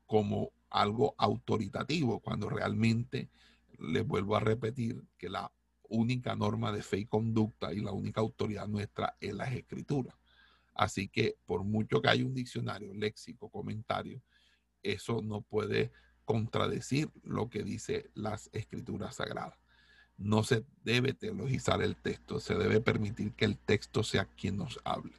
como 0.04 0.50
algo 0.68 1.14
autoritativo, 1.16 2.20
cuando 2.20 2.48
realmente 2.48 3.30
les 3.78 4.06
vuelvo 4.06 4.36
a 4.36 4.40
repetir 4.40 5.02
que 5.16 5.28
la 5.28 5.52
única 5.88 6.34
norma 6.34 6.72
de 6.72 6.82
fe 6.82 6.98
y 6.98 7.06
conducta 7.06 7.72
y 7.72 7.80
la 7.80 7.92
única 7.92 8.20
autoridad 8.20 8.66
nuestra 8.66 9.16
es 9.20 9.34
las 9.34 9.52
escrituras. 9.52 10.14
Así 10.74 11.08
que 11.08 11.36
por 11.46 11.64
mucho 11.64 12.02
que 12.02 12.08
haya 12.08 12.24
un 12.24 12.34
diccionario, 12.34 12.92
léxico, 12.92 13.48
comentario, 13.50 14.22
eso 14.82 15.22
no 15.22 15.42
puede 15.42 15.92
contradecir 16.24 17.10
lo 17.22 17.48
que 17.48 17.62
dice 17.62 18.10
las 18.14 18.50
escrituras 18.52 19.16
sagradas 19.16 19.58
no 20.18 20.42
se 20.42 20.64
debe 20.82 21.12
teologizar 21.12 21.82
el 21.82 21.96
texto, 21.96 22.40
se 22.40 22.54
debe 22.54 22.80
permitir 22.80 23.32
que 23.32 23.44
el 23.44 23.58
texto 23.58 24.02
sea 24.02 24.24
quien 24.24 24.56
nos 24.56 24.80
hable. 24.84 25.12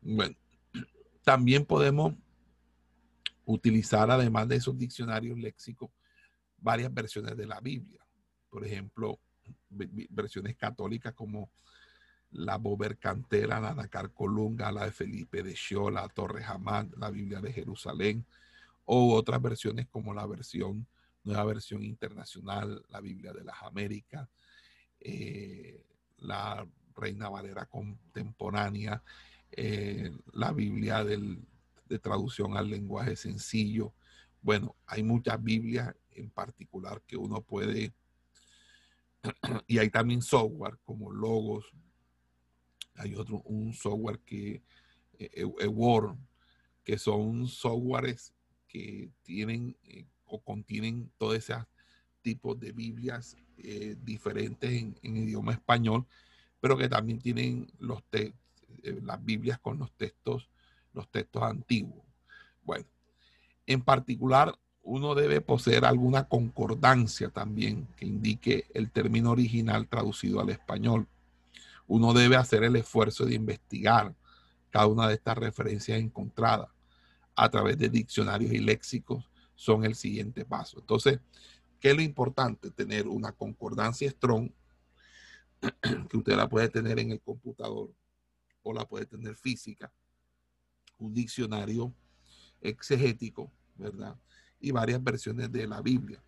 Bueno, 0.00 0.34
también 1.22 1.64
podemos 1.64 2.14
utilizar, 3.44 4.10
además 4.10 4.48
de 4.48 4.56
esos 4.56 4.76
diccionarios 4.76 5.38
léxicos, 5.38 5.90
varias 6.64 6.92
versiones 6.92 7.36
de 7.36 7.46
la 7.46 7.60
Biblia. 7.60 8.00
Por 8.48 8.64
ejemplo, 8.66 9.20
versiones 9.68 10.56
católicas 10.56 11.12
como 11.12 11.50
la 12.30 12.56
Bober 12.56 12.98
Cantera, 12.98 13.60
la 13.60 13.74
Nacar 13.74 14.10
Colunga, 14.12 14.72
la 14.72 14.86
de 14.86 14.90
Felipe 14.90 15.42
de 15.42 15.52
Xio, 15.52 15.90
la 15.90 16.08
Torre 16.08 16.42
Hamad, 16.42 16.86
la 16.96 17.10
Biblia 17.10 17.40
de 17.40 17.52
Jerusalén, 17.52 18.24
o 18.86 19.14
otras 19.14 19.40
versiones 19.40 19.86
como 19.88 20.14
la 20.14 20.26
versión 20.26 20.86
nueva 21.22 21.44
versión 21.44 21.82
internacional, 21.82 22.84
la 22.90 23.00
Biblia 23.00 23.32
de 23.32 23.44
las 23.44 23.62
Américas, 23.62 24.28
eh, 25.00 25.82
la 26.18 26.66
Reina 26.94 27.28
Valera 27.30 27.66
contemporánea, 27.66 29.02
eh, 29.50 30.10
la 30.32 30.52
Biblia 30.52 31.02
de 31.04 31.98
traducción 31.98 32.56
al 32.56 32.68
lenguaje 32.68 33.16
sencillo. 33.16 33.94
Bueno, 34.42 34.76
hay 34.86 35.02
muchas 35.02 35.42
Biblias 35.42 35.94
en 36.14 36.30
particular 36.30 37.02
que 37.02 37.16
uno 37.16 37.42
puede, 37.42 37.92
y 39.66 39.78
hay 39.78 39.90
también 39.90 40.22
software 40.22 40.78
como 40.84 41.12
Logos, 41.12 41.72
hay 42.96 43.14
otro, 43.14 43.42
un 43.44 43.72
software 43.72 44.20
que, 44.20 44.62
eh, 45.18 45.44
Word, 45.44 46.16
que 46.84 46.98
son 46.98 47.48
softwares 47.48 48.34
que 48.68 49.10
tienen 49.22 49.76
o 50.26 50.40
contienen 50.40 51.10
todos 51.18 51.36
esos 51.36 51.64
tipos 52.22 52.58
de 52.58 52.72
Biblias 52.72 53.36
eh, 53.58 53.96
diferentes 54.02 54.70
en, 54.70 55.16
idioma 55.16 55.52
español, 55.52 56.06
pero 56.60 56.76
que 56.76 56.88
también 56.88 57.20
tienen 57.20 57.70
los 57.78 58.02
eh, 58.12 58.32
las 59.02 59.24
Biblias 59.24 59.58
con 59.60 59.78
los 59.78 59.92
textos, 59.92 60.50
los 60.92 61.08
textos 61.10 61.42
antiguos. 61.42 62.04
Bueno, 62.62 62.86
en 63.66 63.82
particular, 63.82 64.58
uno 64.84 65.14
debe 65.14 65.40
poseer 65.40 65.86
alguna 65.86 66.28
concordancia 66.28 67.30
también 67.30 67.88
que 67.96 68.04
indique 68.04 68.66
el 68.74 68.90
término 68.90 69.30
original 69.30 69.88
traducido 69.88 70.40
al 70.40 70.50
español. 70.50 71.08
Uno 71.86 72.12
debe 72.12 72.36
hacer 72.36 72.64
el 72.64 72.76
esfuerzo 72.76 73.24
de 73.24 73.34
investigar 73.34 74.14
cada 74.70 74.86
una 74.86 75.08
de 75.08 75.14
estas 75.14 75.38
referencias 75.38 75.98
encontradas 75.98 76.68
a 77.34 77.48
través 77.48 77.78
de 77.78 77.88
diccionarios 77.88 78.52
y 78.52 78.58
léxicos 78.58 79.28
son 79.54 79.84
el 79.84 79.94
siguiente 79.94 80.44
paso. 80.44 80.80
Entonces, 80.80 81.18
¿qué 81.80 81.90
es 81.90 81.96
lo 81.96 82.02
importante? 82.02 82.70
Tener 82.70 83.08
una 83.08 83.32
concordancia 83.32 84.10
strong, 84.10 84.50
que 86.10 86.16
usted 86.16 86.36
la 86.36 86.48
puede 86.48 86.68
tener 86.68 86.98
en 86.98 87.10
el 87.10 87.20
computador 87.20 87.90
o 88.62 88.72
la 88.74 88.86
puede 88.86 89.06
tener 89.06 89.34
física, 89.34 89.90
un 90.98 91.14
diccionario 91.14 91.94
exegético, 92.60 93.50
¿verdad? 93.76 94.16
Y 94.64 94.70
varias 94.70 95.02
versiones 95.02 95.52
de 95.52 95.66
la 95.66 95.82
Biblia. 95.82 96.22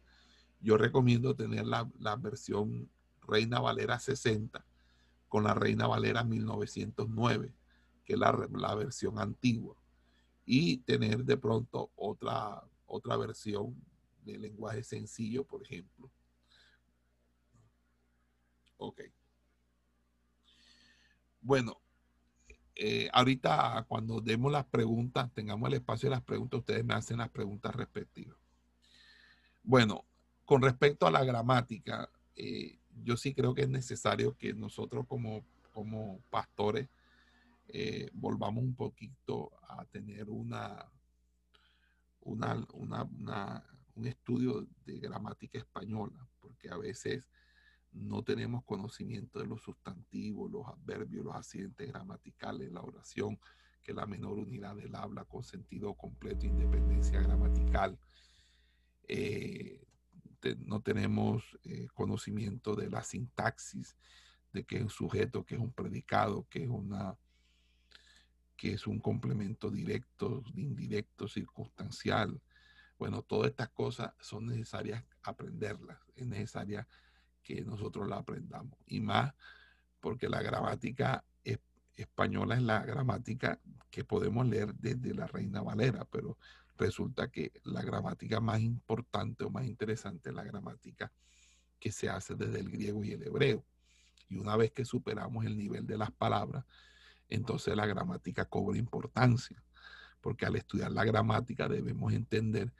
Yo 0.61 0.77
recomiendo 0.77 1.35
tener 1.35 1.67
la, 1.67 2.17
versión 2.17 2.91
Reina 3.27 3.61
Valera 3.61 3.99
60 3.99 4.65
con 5.29 5.45
la 5.45 5.55
Reina 5.55 5.87
Valera 5.87 6.23
1909, 6.25 7.53
que 8.05 8.13
es 8.13 8.19
la, 8.19 8.49
la 8.53 8.75
versión 8.75 9.19
antigua, 9.19 9.77
y 10.45 10.79
tener 10.79 11.25
de 11.25 11.37
pronto 11.37 11.91
otra 11.97 12.63
otra 12.87 13.17
versión 13.17 13.75
de 14.25 14.39
lenguaje 14.39 14.83
sencillo, 14.83 15.45
por 15.45 15.63
ejemplo. 15.63 16.11
Ok. 18.79 19.03
Bueno, 21.41 21.81
eh, 22.79 23.09
ahorita 23.11 23.87
cuando 23.89 24.21
demos 24.21 24.53
las 24.53 24.67
preguntas, 24.67 25.33
tengamos 25.33 25.69
el 25.69 25.77
espacio 25.77 26.11
de 26.11 26.17
las 26.17 26.23
preguntas, 26.23 26.61
ustedes 26.61 26.85
me 26.85 26.93
hacen 26.93 27.17
las 27.17 27.31
preguntas 27.31 27.75
respectivas. 27.75 28.37
Bueno, 29.63 30.05
con 30.45 30.61
respecto 30.61 31.07
a 31.07 31.11
la 31.11 31.25
gramática, 31.25 32.11
eh, 32.37 32.79
yo 33.03 33.17
sí 33.17 33.33
creo 33.33 33.55
que 33.55 33.63
es 33.63 33.69
necesario 33.71 34.37
que 34.37 34.53
nosotros 34.53 35.07
como, 35.09 35.43
como 35.73 36.21
pastores 36.29 36.89
eh, 37.69 38.11
volvamos 38.13 38.63
un 38.63 38.75
poquito 38.75 39.53
a 39.69 39.87
tener 39.87 40.29
una, 40.29 40.87
una, 42.21 43.65
un 43.95 44.07
estudio 44.07 44.67
de 44.85 44.99
gramática 44.99 45.59
española, 45.59 46.29
porque 46.41 46.69
a 46.69 46.77
veces 46.77 47.27
no 47.97 48.23
tenemos 48.23 48.65
conocimiento 48.65 49.39
de 49.39 49.47
los 49.47 49.63
sustantivos, 49.63 50.51
los 50.51 50.67
adverbios, 50.67 51.25
los 51.25 51.35
accidentes 51.35 51.89
gramaticales, 51.89 52.71
la 52.71 52.83
oración, 52.83 53.39
que 53.83 53.95
la 53.95 54.07
menor 54.07 54.39
unidad 54.39 54.77
del 54.77 54.95
habla 54.95 55.25
con 55.25 55.45
sentido 55.45 55.95
completo, 55.95 56.47
independencia 56.47 57.21
gramatical. 57.21 57.99
Eh, 59.09 59.83
no 60.59 60.81
tenemos 60.81 61.59
eh, 61.65 61.89
conocimiento 61.95 62.75
de 62.75 62.91
la 62.91 63.03
sintaxis, 63.03 63.97
de 64.53 64.65
qué 64.65 64.77
es 64.77 64.83
un 64.83 64.91
sujeto, 64.91 65.45
qué 65.45 65.55
es 65.55 65.61
un 65.61 65.73
predicado, 65.73 66.47
qué 66.51 66.65
es 66.65 66.69
una 66.69 67.17
que 68.57 68.73
es 68.73 68.87
un 68.87 69.01
complemento 69.01 69.71
directo, 69.71 70.43
indirecto, 70.55 71.29
circunstancial. 71.29 72.41
Bueno, 72.99 73.23
todas 73.23 73.51
estas 73.51 73.69
cosas 73.69 74.15
son 74.19 74.47
necesarias 74.47 75.05
aprenderlas, 75.23 75.99
es 76.15 76.27
necesaria 76.27 76.89
que 77.47 77.65
nosotros 77.65 78.09
la 78.09 78.17
aprendamos. 78.17 78.77
Y 78.87 79.01
más 79.01 79.33
porque 80.01 80.29
la 80.29 80.43
gramática 80.43 81.25
es, 81.45 81.61
española 81.95 82.57
es 82.57 82.63
la 82.63 82.85
gramática 82.85 83.61
que 83.89 84.03
podemos 84.05 84.47
leer 84.47 84.75
desde 84.75 85.15
la 85.15 85.29
Reina 85.29 85.63
Valera, 85.63 86.05
pero 86.11 86.37
resulta 86.77 87.29
que 87.29 87.53
la 87.63 87.83
gramática 87.83 88.41
más 88.41 88.61
importante 88.61 89.45
o 89.45 89.51
más 89.51 89.65
interesante 89.65 90.31
es 90.31 90.35
la 90.35 90.43
gramática 90.43 91.13
que 91.79 91.93
se 91.93 92.09
hace 92.09 92.35
desde 92.35 92.59
el 92.59 92.69
griego 92.69 93.05
y 93.05 93.13
el 93.13 93.23
hebreo. 93.23 93.65
Y 94.29 94.39
una 94.39 94.57
vez 94.57 94.73
que 94.73 94.85
superamos 94.85 95.45
el 95.47 95.57
nivel 95.57 95.87
de 95.87 95.99
las 95.99 96.11
palabras, 96.11 96.65
entonces 97.29 97.77
la 97.77 97.87
gramática 97.87 98.45
cobra 98.45 98.77
importancia, 98.77 99.63
porque 100.21 100.47
al 100.47 100.57
estudiar 100.57 100.91
la 100.91 101.05
gramática 101.05 101.69
debemos 101.69 102.13
entender 102.13 102.73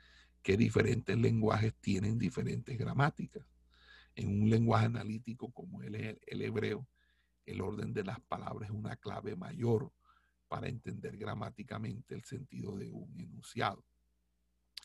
que 0.43 0.57
diferentes 0.57 1.17
lenguajes 1.17 1.73
tienen 1.75 2.17
diferentes 2.19 2.77
gramáticas. 2.77 3.45
En 4.17 4.41
un 4.41 4.49
lenguaje 4.49 4.87
analítico 4.87 5.51
como 5.51 5.83
el, 5.83 6.17
hebreo, 6.25 6.87
el 7.45 7.61
orden 7.61 7.93
de 7.93 8.03
las 8.03 8.19
palabras 8.21 8.71
es 8.71 8.75
una 8.75 8.95
clave 8.95 9.35
mayor 9.35 9.93
para 10.47 10.67
entender 10.67 11.17
gramáticamente 11.17 12.15
el 12.15 12.23
sentido 12.23 12.75
de 12.75 12.89
un 12.89 13.15
enunciado. 13.19 13.85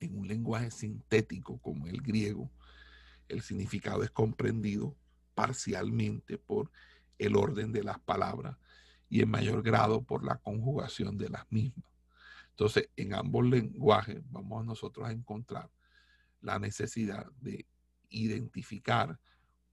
En 0.00 0.18
un 0.18 0.28
lenguaje 0.28 0.70
sintético 0.70 1.58
como 1.62 1.86
el 1.86 2.02
griego, 2.02 2.52
el 3.26 3.40
significado 3.40 4.02
es 4.02 4.10
comprendido 4.10 4.98
parcialmente 5.34 6.36
por 6.36 6.70
el 7.16 7.34
orden 7.34 7.72
de 7.72 7.84
las 7.84 7.98
palabras 8.00 8.58
y 9.08 9.22
en 9.22 9.30
mayor 9.30 9.62
grado 9.62 10.02
por 10.02 10.26
la 10.26 10.36
conjugación 10.36 11.16
de 11.16 11.30
las 11.30 11.50
mismas. 11.50 11.86
Entonces, 12.50 12.90
en 12.96 13.14
ambos 13.14 13.46
lenguajes 13.46 14.20
vamos 14.30 14.66
nosotros 14.66 15.08
a 15.08 15.12
encontrar 15.12 15.70
la 16.42 16.58
necesidad 16.58 17.24
de 17.40 17.66
identificar 18.12 19.18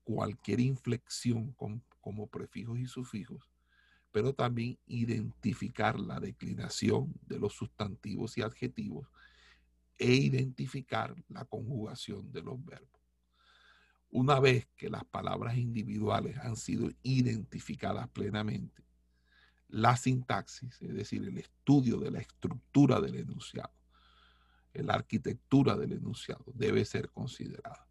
cualquier 0.03 0.59
inflexión 0.59 1.55
como 1.99 2.27
prefijos 2.27 2.79
y 2.79 2.87
sufijos, 2.87 3.47
pero 4.11 4.33
también 4.33 4.79
identificar 4.87 5.99
la 5.99 6.19
declinación 6.19 7.13
de 7.27 7.39
los 7.39 7.53
sustantivos 7.53 8.37
y 8.37 8.41
adjetivos 8.41 9.07
e 9.97 10.13
identificar 10.13 11.13
la 11.27 11.45
conjugación 11.45 12.31
de 12.31 12.41
los 12.41 12.63
verbos. 12.63 12.99
Una 14.09 14.39
vez 14.39 14.67
que 14.75 14.89
las 14.89 15.05
palabras 15.05 15.57
individuales 15.57 16.37
han 16.37 16.55
sido 16.55 16.89
identificadas 17.03 18.07
plenamente, 18.09 18.83
la 19.67 19.95
sintaxis, 19.95 20.81
es 20.81 20.93
decir, 20.95 21.23
el 21.23 21.37
estudio 21.37 21.97
de 21.97 22.09
la 22.09 22.19
estructura 22.19 22.99
del 22.99 23.15
enunciado, 23.15 23.73
la 24.73 24.95
arquitectura 24.95 25.75
del 25.75 25.93
enunciado, 25.93 26.45
debe 26.55 26.85
ser 26.85 27.09
considerada. 27.11 27.88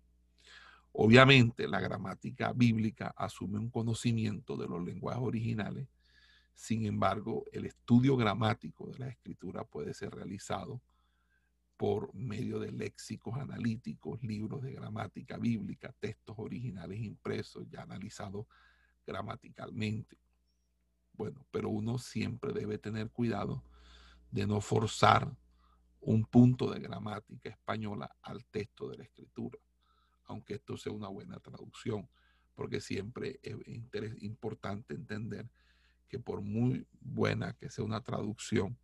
Obviamente, 0.93 1.69
la 1.69 1.81
gramática 1.81 2.53
bíblica 2.53 3.15
asume 3.17 3.59
un 3.59 3.71
conocimiento 3.71 4.57
de 4.57 4.67
los 4.67 4.83
lenguajes 4.83 5.23
originales, 5.23 5.89
sin 6.55 6.87
embargo, 6.87 7.45
el 7.53 7.67
estudio 7.67 8.17
gramático 8.17 8.89
de 8.91 8.99
la 8.99 9.09
escritura 9.09 9.63
puede 9.63 9.95
ser 9.95 10.11
realizado 10.11 10.83
por 11.77 12.13
medio 12.13 12.59
de 12.59 12.73
léxicos 12.73 13.39
analíticos, 13.39 14.21
libros 14.25 14.63
de 14.63 14.73
gramática 14.73 15.39
bíblica, 15.39 15.95
textos 16.01 16.35
originales 16.37 16.99
impresos, 16.99 17.69
ya 17.71 17.83
analizados 17.83 18.47
gramaticalmente. 19.07 20.19
Bueno, 21.13 21.47
pero 21.53 21.69
uno 21.69 21.99
siempre 21.99 22.53
debe 22.53 22.79
tener 22.79 23.11
cuidado 23.11 23.63
de 24.33 24.49
no 24.49 24.61
forzar 24.61 25.33
un 26.01 26.25
punto 26.25 26.69
de 26.69 26.81
gramática 26.81 27.51
española 27.51 28.17
al 28.21 28.45
texto 28.47 28.89
de 28.89 28.99
la 28.99 29.05
escritura, 29.05 29.59
aunque 30.29 30.55
esto 30.55 30.77
sea 30.77 30.93
una 30.93 31.09
buena 31.09 31.41
traducción, 31.41 32.09
porque 32.55 32.81
siempre 32.81 33.41
es 33.43 33.57
importante 34.23 34.95
entender 34.95 35.51
que 36.09 36.19
por 36.19 36.41
muy 36.41 36.87
buena 37.01 37.55
que 37.55 37.71
sea 37.71 37.85
una 37.85 38.03
traducción, 38.03 38.79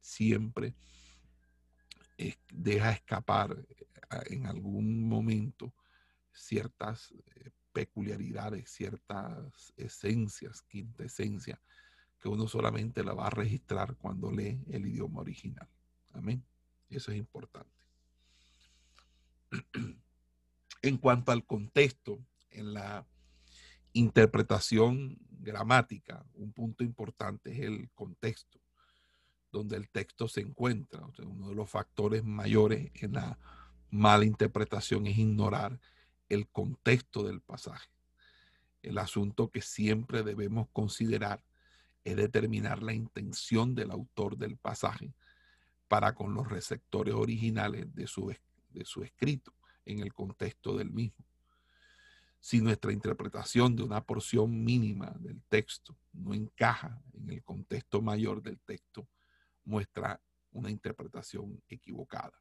siempre 0.00 0.74
deja 2.52 2.92
escapar 2.92 3.56
eh, 3.68 3.86
en 4.30 4.46
algún 4.46 5.06
momento 5.08 5.74
ciertas 6.32 7.12
eh, 7.12 7.50
peculiaridades, 7.72 8.70
ciertas 8.70 9.72
esencias, 9.76 10.62
quinta 10.62 11.04
esencia, 11.04 11.60
que 12.20 12.28
uno 12.28 12.48
solamente 12.48 13.04
la 13.04 13.12
va 13.12 13.26
a 13.26 13.30
registrar 13.30 13.96
cuando 13.96 14.30
lee 14.30 14.62
el 14.70 14.86
idioma 14.86 15.20
original. 15.20 15.68
Amén. 16.12 16.44
Eso 16.88 17.10
es 17.10 17.18
importante. 17.18 17.70
En 20.82 20.98
cuanto 20.98 21.32
al 21.32 21.44
contexto, 21.44 22.18
en 22.50 22.74
la 22.74 23.06
interpretación 23.92 25.18
gramática, 25.30 26.24
un 26.34 26.52
punto 26.52 26.84
importante 26.84 27.52
es 27.52 27.60
el 27.60 27.90
contexto 27.94 28.60
donde 29.52 29.76
el 29.76 29.88
texto 29.88 30.28
se 30.28 30.42
encuentra. 30.42 31.06
uno 31.24 31.48
de 31.48 31.54
los 31.54 31.70
factores 31.70 32.24
mayores 32.24 32.90
en 32.94 33.14
la 33.14 33.38
mala 33.90 34.24
interpretación 34.24 35.06
es 35.06 35.16
ignorar 35.16 35.80
el 36.28 36.48
contexto 36.48 37.22
del 37.22 37.40
pasaje. 37.40 37.88
El 38.82 38.98
asunto 38.98 39.50
que 39.50 39.62
siempre 39.62 40.22
debemos 40.22 40.68
considerar 40.72 41.42
es 42.04 42.16
determinar 42.16 42.82
la 42.82 42.92
intención 42.92 43.74
del 43.74 43.90
autor 43.90 44.36
del 44.36 44.56
pasaje 44.56 45.14
para 45.88 46.14
con 46.14 46.34
los 46.34 46.48
receptores 46.48 47.14
originales 47.14 47.94
de 47.94 48.06
su, 48.06 48.34
de 48.70 48.84
su 48.84 49.02
escrito 49.02 49.55
en 49.86 50.00
el 50.00 50.12
contexto 50.12 50.76
del 50.76 50.90
mismo. 50.90 51.24
Si 52.40 52.60
nuestra 52.60 52.92
interpretación 52.92 53.74
de 53.74 53.82
una 53.82 54.04
porción 54.04 54.62
mínima 54.62 55.10
del 55.18 55.42
texto 55.48 55.96
no 56.12 56.34
encaja 56.34 57.02
en 57.14 57.30
el 57.30 57.42
contexto 57.42 58.02
mayor 58.02 58.42
del 58.42 58.60
texto, 58.60 59.08
muestra 59.64 60.20
una 60.52 60.70
interpretación 60.70 61.60
equivocada. 61.68 62.40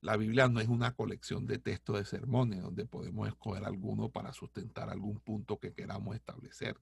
La 0.00 0.16
Biblia 0.16 0.48
no 0.48 0.60
es 0.60 0.68
una 0.68 0.94
colección 0.94 1.46
de 1.46 1.58
textos 1.58 1.98
de 1.98 2.04
sermones 2.04 2.62
donde 2.62 2.86
podemos 2.86 3.28
escoger 3.28 3.64
alguno 3.64 4.10
para 4.10 4.32
sustentar 4.32 4.90
algún 4.90 5.18
punto 5.18 5.58
que 5.58 5.72
queramos 5.72 6.14
establecer. 6.14 6.76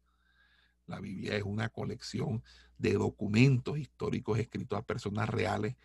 La 0.87 1.01
Biblia 1.01 1.37
es 1.37 1.43
una 1.43 1.69
colección 1.71 2.43
de 2.79 2.93
documentos 2.93 3.79
históricos 3.79 4.39
escritos 4.39 4.79
a 4.79 4.87
personas 4.87 5.29
reales 5.29 5.77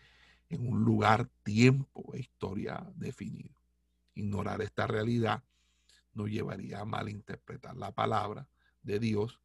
en 0.50 0.68
un 0.68 0.84
lugar, 0.84 1.28
tiempo 1.42 2.14
e 2.14 2.20
historia 2.20 2.86
definido. 2.96 3.61
Ignorar 4.14 4.62
esta 4.62 4.86
realidad 4.86 5.42
nos 6.14 6.28
llevaría 6.28 6.80
a 6.80 6.84
malinterpretar 6.84 7.76
la 7.76 7.92
palabra 7.92 8.48
de 8.82 8.98
Dios 8.98 9.40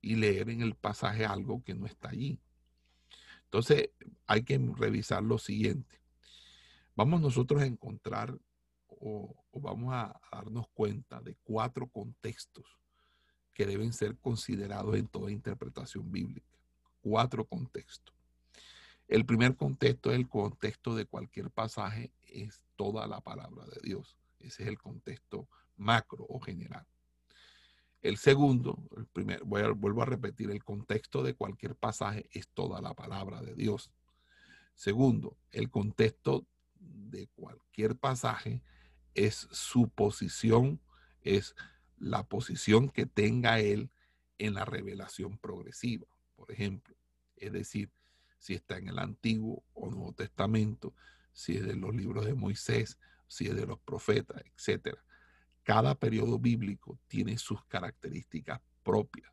y 0.00 0.16
leer 0.16 0.50
en 0.50 0.62
el 0.62 0.74
pasaje 0.74 1.24
algo 1.24 1.62
que 1.64 1.74
no 1.74 1.86
está 1.86 2.10
allí. 2.10 2.40
Entonces 3.44 3.90
hay 4.26 4.42
que 4.42 4.58
revisar 4.76 5.22
lo 5.22 5.38
siguiente. 5.38 6.00
Vamos 6.94 7.20
nosotros 7.20 7.62
a 7.62 7.66
encontrar 7.66 8.36
o, 8.88 9.34
vamos 9.52 9.92
a, 9.92 10.18
darnos 10.30 10.68
cuenta 10.72 11.20
de 11.20 11.36
cuatro 11.42 11.86
contextos 11.88 12.64
que 13.52 13.66
deben 13.66 13.92
ser 13.92 14.16
considerados 14.16 14.96
en 14.96 15.08
toda 15.08 15.30
interpretación 15.30 16.10
bíblica. 16.10 16.58
Cuatro 17.00 17.44
contextos. 17.44 18.14
El 19.12 19.26
primer 19.26 19.56
contexto 19.56 20.10
es 20.10 20.16
el 20.16 20.26
contexto 20.26 20.94
de 20.94 21.04
cualquier 21.04 21.50
pasaje, 21.50 22.14
es 22.22 22.64
toda 22.76 23.06
la 23.06 23.20
palabra 23.20 23.66
de 23.66 23.78
Dios. 23.82 24.16
Ese 24.38 24.62
es 24.62 24.70
el 24.70 24.78
contexto 24.78 25.50
macro 25.76 26.24
o 26.30 26.40
general. 26.40 26.86
El 28.00 28.16
segundo, 28.16 28.88
el 28.96 29.04
primer, 29.04 29.44
vuelvo 29.44 30.00
a 30.00 30.06
repetir, 30.06 30.50
el 30.50 30.64
contexto 30.64 31.22
de 31.22 31.34
cualquier 31.34 31.76
pasaje 31.76 32.26
es 32.32 32.48
toda 32.48 32.80
la 32.80 32.94
palabra 32.94 33.42
de 33.42 33.54
Dios. 33.54 33.92
Segundo, 34.74 35.36
el 35.50 35.68
contexto 35.68 36.46
de 36.80 37.28
cualquier 37.34 37.96
pasaje 37.96 38.62
es 39.12 39.46
su 39.50 39.90
posición, 39.90 40.80
es 41.20 41.54
la 41.98 42.24
posición 42.24 42.88
que 42.88 43.04
tenga 43.04 43.60
él 43.60 43.90
en 44.38 44.54
la 44.54 44.64
revelación 44.64 45.36
progresiva, 45.36 46.06
por 46.34 46.50
ejemplo. 46.50 46.96
Es 47.36 47.52
decir, 47.52 47.90
si 48.42 48.54
está 48.54 48.76
en 48.76 48.88
el 48.88 48.98
Antiguo 48.98 49.62
o 49.72 49.88
Nuevo 49.88 50.12
Testamento, 50.14 50.92
si 51.32 51.56
es 51.56 51.64
de 51.64 51.76
los 51.76 51.94
libros 51.94 52.24
de 52.24 52.34
Moisés, 52.34 52.98
si 53.28 53.46
es 53.46 53.54
de 53.54 53.66
los 53.66 53.78
profetas, 53.78 54.42
etcétera. 54.44 55.00
Cada 55.62 55.94
periodo 55.94 56.40
bíblico 56.40 56.98
tiene 57.06 57.38
sus 57.38 57.64
características 57.66 58.60
propias 58.82 59.30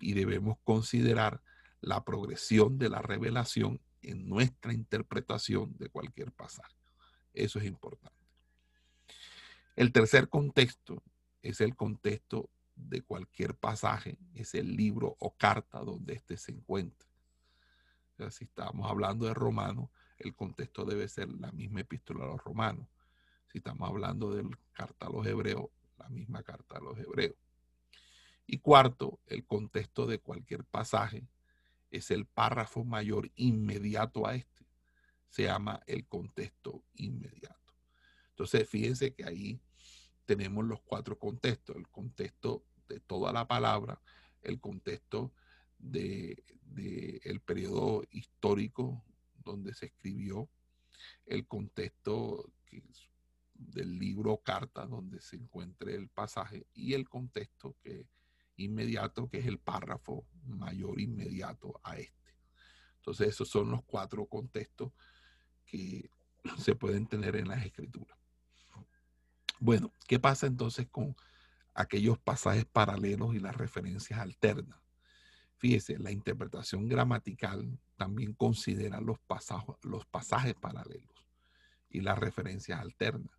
y 0.00 0.14
debemos 0.14 0.58
considerar 0.64 1.40
la 1.80 2.04
progresión 2.04 2.78
de 2.78 2.88
la 2.88 3.00
revelación 3.00 3.80
en 4.02 4.28
nuestra 4.28 4.72
interpretación 4.72 5.76
de 5.78 5.88
cualquier 5.88 6.32
pasaje. 6.32 6.74
Eso 7.34 7.60
es 7.60 7.64
importante. 7.64 8.26
El 9.76 9.92
tercer 9.92 10.28
contexto 10.28 11.04
es 11.42 11.60
el 11.60 11.76
contexto 11.76 12.50
de 12.74 13.02
cualquier 13.02 13.54
pasaje, 13.54 14.18
es 14.34 14.56
el 14.56 14.74
libro 14.74 15.14
o 15.20 15.36
carta 15.36 15.78
donde 15.78 16.14
éste 16.14 16.36
se 16.36 16.50
encuentra. 16.50 17.07
Si 18.30 18.44
estamos 18.44 18.90
hablando 18.90 19.26
de 19.26 19.34
Romanos, 19.34 19.90
el 20.18 20.34
contexto 20.34 20.84
debe 20.84 21.08
ser 21.08 21.28
la 21.28 21.52
misma 21.52 21.80
epístola 21.80 22.24
a 22.24 22.28
los 22.28 22.42
romanos. 22.42 22.86
Si 23.46 23.58
estamos 23.58 23.88
hablando 23.88 24.34
del 24.34 24.50
carta 24.72 25.06
a 25.06 25.10
los 25.10 25.26
hebreos, 25.26 25.66
la 25.96 26.08
misma 26.08 26.42
carta 26.42 26.78
a 26.78 26.80
los 26.80 26.98
hebreos. 26.98 27.36
Y 28.46 28.58
cuarto, 28.58 29.20
el 29.26 29.46
contexto 29.46 30.06
de 30.06 30.18
cualquier 30.18 30.64
pasaje 30.64 31.28
es 31.90 32.10
el 32.10 32.26
párrafo 32.26 32.84
mayor 32.84 33.30
inmediato 33.36 34.26
a 34.26 34.34
este. 34.34 34.66
Se 35.28 35.44
llama 35.44 35.80
el 35.86 36.06
contexto 36.06 36.82
inmediato. 36.94 37.74
Entonces, 38.30 38.68
fíjense 38.68 39.14
que 39.14 39.24
ahí 39.24 39.60
tenemos 40.24 40.64
los 40.64 40.80
cuatro 40.80 41.18
contextos. 41.18 41.76
El 41.76 41.88
contexto 41.88 42.64
de 42.88 43.00
toda 43.00 43.32
la 43.32 43.46
palabra, 43.46 44.00
el 44.42 44.60
contexto 44.60 45.32
del 45.78 46.42
de, 46.62 47.20
el 47.24 47.40
periodo 47.40 48.02
histórico 48.10 49.04
donde 49.44 49.74
se 49.74 49.86
escribió, 49.86 50.48
el 51.26 51.46
contexto 51.46 52.50
del 53.54 53.98
libro 53.98 54.38
carta 54.38 54.86
donde 54.86 55.20
se 55.20 55.36
encuentre 55.36 55.94
el 55.94 56.08
pasaje 56.08 56.66
y 56.74 56.94
el 56.94 57.08
contexto 57.08 57.76
que 57.82 58.06
inmediato, 58.56 59.28
que 59.28 59.38
es 59.38 59.46
el 59.46 59.58
párrafo 59.58 60.26
mayor 60.46 61.00
inmediato 61.00 61.80
a 61.82 61.96
este. 61.96 62.34
Entonces, 62.96 63.28
esos 63.28 63.48
son 63.48 63.70
los 63.70 63.82
cuatro 63.84 64.26
contextos 64.26 64.92
que 65.64 66.10
se 66.58 66.74
pueden 66.74 67.06
tener 67.06 67.36
en 67.36 67.48
las 67.48 67.64
escrituras. 67.64 68.18
Bueno, 69.60 69.92
¿qué 70.06 70.18
pasa 70.18 70.46
entonces 70.46 70.86
con 70.88 71.16
aquellos 71.74 72.18
pasajes 72.18 72.64
paralelos 72.64 73.34
y 73.34 73.40
las 73.40 73.56
referencias 73.56 74.20
alternas? 74.20 74.78
Fíjese, 75.58 75.98
la 75.98 76.12
interpretación 76.12 76.88
gramatical 76.88 77.78
también 77.96 78.32
considera 78.32 79.00
los, 79.00 79.18
pasajes, 79.18 79.74
los 79.82 80.06
pasajes 80.06 80.54
paralelos 80.54 81.26
y 81.90 82.00
las 82.00 82.18
referencias 82.18 82.80
alternas. 82.80 83.32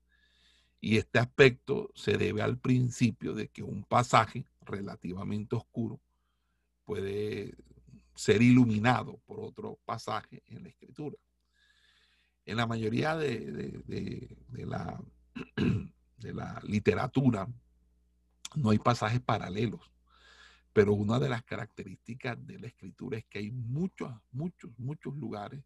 Y 0.81 0.97
este 0.97 1.19
aspecto 1.19 1.89
se 1.95 2.17
debe 2.17 2.41
al 2.41 2.57
principio 2.57 3.33
de 3.33 3.47
que 3.47 3.63
un 3.63 3.83
pasaje 3.83 4.45
relativamente 4.61 5.55
oscuro 5.55 5.99
puede 6.85 7.55
ser 8.15 8.41
iluminado 8.41 9.17
por 9.25 9.39
otro 9.39 9.79
pasaje 9.85 10.43
en 10.47 10.63
la 10.63 10.69
escritura. 10.69 11.15
En 12.45 12.57
la 12.57 12.67
mayoría 12.67 13.15
de, 13.15 13.81
la, 14.57 15.01
de 16.17 16.33
la 16.33 16.59
literatura 16.63 17.47
no 18.55 18.71
hay 18.71 18.79
pasajes 18.79 19.21
paralelos, 19.21 19.81
pero 20.73 20.93
una 20.93 21.19
de 21.19 21.29
las 21.29 21.43
características 21.43 22.37
de 22.45 22.59
la 22.59 22.67
escritura 22.67 23.17
es 23.17 23.25
que 23.25 23.39
hay 23.39 23.51
muchos, 23.51 24.11
muchos, 24.31 24.71
muchos 24.77 25.15
lugares 25.15 25.63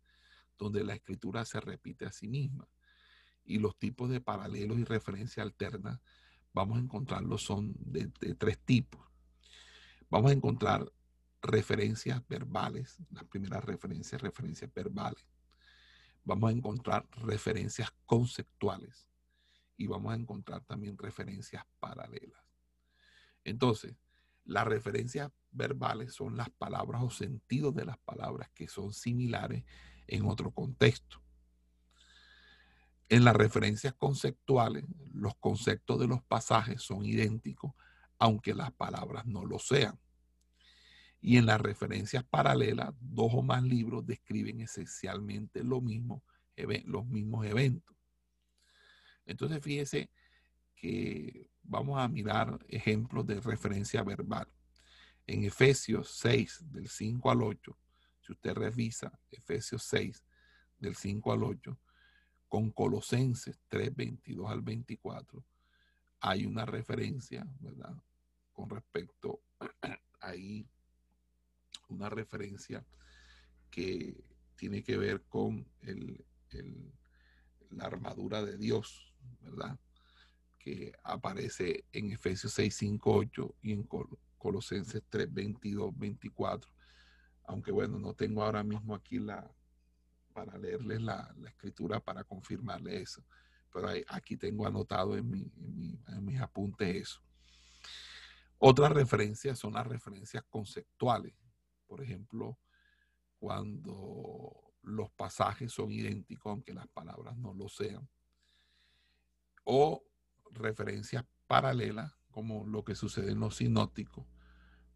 donde 0.58 0.84
la 0.84 0.96
escritura 0.96 1.46
se 1.46 1.60
repite 1.60 2.06
a 2.06 2.12
sí 2.12 2.28
misma. 2.28 2.68
Y 3.44 3.60
los 3.60 3.78
tipos 3.78 4.10
de 4.10 4.22
paralelos 4.22 4.80
y 4.80 4.86
referencia 4.86 5.44
alternas 5.44 6.00
vamos 6.54 6.78
a 6.78 6.82
encontrarlos 6.82 7.44
son 7.44 7.74
de, 7.78 8.08
tres 8.36 8.60
tipos. 8.60 9.02
Vamos 10.10 10.32
a 10.32 10.34
encontrar 10.34 10.90
referencias 11.42 12.26
verbales, 12.28 12.98
las 13.10 13.26
primeras 13.26 13.64
referencias, 13.66 14.22
referencias 14.22 14.74
verbales. 14.74 15.26
Vamos 16.24 16.50
a 16.50 16.54
encontrar 16.54 17.06
referencias 17.18 17.92
conceptuales 18.06 19.10
y 19.76 19.88
vamos 19.88 20.14
a 20.14 20.16
encontrar 20.16 20.64
también 20.64 20.98
referencias 20.98 21.66
paralelas. 21.80 22.42
Entonces, 23.44 23.96
las 24.46 24.66
referencias 24.66 25.32
verbales 25.52 26.14
son 26.14 26.36
las 26.36 26.50
palabras 26.50 27.02
o 27.04 27.10
sentidos 27.10 27.74
de 27.76 27.86
las 27.86 27.98
palabras 28.00 28.50
que 28.54 28.68
son 28.68 28.94
similares 28.94 29.64
en 30.08 30.26
otro 30.26 30.52
contexto. 30.52 31.22
En 33.10 33.24
las 33.24 33.36
referencias 33.36 33.94
conceptuales, 33.94 34.86
los 35.14 35.36
conceptos 35.36 36.00
de 36.00 36.08
los 36.08 36.24
pasajes 36.24 36.82
son 36.82 37.06
idénticos, 37.06 37.74
aunque 38.18 38.54
las 38.54 38.72
palabras 38.72 39.26
no 39.26 39.46
lo 39.46 39.60
sean. 39.60 40.00
Y 41.22 41.38
en 41.38 41.46
las 41.46 41.62
referencias 41.62 42.24
paralelas, 42.24 42.94
dos 43.00 43.32
o 43.34 43.44
más 43.44 43.64
libros 43.64 44.06
describen 44.06 44.62
esencialmente 44.62 45.64
lo 45.64 45.80
mismo, 45.80 46.24
los 46.86 47.06
mismos 47.06 47.46
eventos. 47.46 47.96
Entonces, 49.26 49.62
fíjese 49.62 50.10
que 50.76 51.50
vamos 51.64 52.00
a 52.00 52.08
mirar 52.08 52.60
ejemplos 52.68 53.26
de 53.26 53.40
referencia 53.40 54.04
verbal. 54.04 54.48
En 55.26 55.44
Efesios 55.44 56.18
6, 56.18 56.66
del 56.72 56.90
5 56.90 57.32
al 57.32 57.44
8, 57.44 57.78
si 58.20 58.32
usted 58.34 58.54
revisa 58.54 59.18
Efesios 59.32 59.84
6, 59.84 60.24
del 60.80 60.96
5 60.96 61.32
al 61.32 61.44
8, 61.44 61.80
con 62.48 62.72
Colosenses 62.72 63.60
3, 63.68 63.96
22 63.96 64.52
al 64.52 64.62
24, 64.62 65.44
hay 66.20 66.46
una 66.46 66.66
referencia, 66.66 67.46
¿verdad? 67.60 67.96
Con 68.54 68.70
respecto 68.70 69.42
ahí, 70.22 70.68
una 71.90 72.10
referencia 72.10 72.86
que 73.70 74.24
tiene 74.56 74.84
que 74.84 74.98
ver 74.98 75.24
con 75.24 75.68
el, 75.82 76.24
la 77.72 77.86
armadura 77.86 78.44
de 78.44 78.58
Dios, 78.58 79.14
¿verdad? 79.42 79.80
Que 80.64 80.94
aparece 81.04 81.84
en 81.92 82.14
Efesios 82.14 82.54
6, 82.54 82.74
5, 82.74 83.14
8 83.14 83.56
y 83.64 83.74
en 83.74 83.84
Colosenses 84.38 85.04
3, 85.10 85.34
22, 85.34 85.92
24. 85.98 86.72
Aunque 87.48 87.74
bueno, 87.74 88.00
no 88.00 88.14
tengo 88.14 88.42
ahora 88.44 88.64
mismo 88.64 88.96
aquí 88.96 89.20
la, 89.20 89.54
para 90.32 90.58
leerles 90.58 91.02
la, 91.02 91.36
escritura 91.46 92.00
para 92.00 92.24
confirmarle 92.24 93.02
eso. 93.02 93.22
Pero 93.74 93.90
aquí 94.08 94.38
tengo 94.38 94.66
anotado 94.66 95.18
en, 95.18 95.30
mis 96.22 96.42
apuntes 96.42 96.96
eso. 96.96 97.22
Otras 98.58 98.94
referencias 98.94 99.60
son 99.60 99.74
las 99.74 99.86
referencias 99.86 100.46
conceptuales. 100.50 101.34
Por 101.86 102.02
ejemplo, 102.02 102.58
cuando 103.38 104.74
los 104.84 105.12
pasajes 105.12 105.74
son 105.74 105.92
idénticos, 105.92 106.50
aunque 106.50 106.74
las 106.74 106.88
palabras 106.88 107.36
no 107.36 107.54
lo 107.54 107.68
sean. 107.68 108.08
O 109.66 110.04
referencias 110.54 111.26
paralelas, 111.48 112.14
como 112.32 112.66
lo 112.66 112.84
que 112.84 112.96
sucede 112.96 113.32
en 113.32 113.40
los 113.40 113.58
sinópticos, 113.58 114.26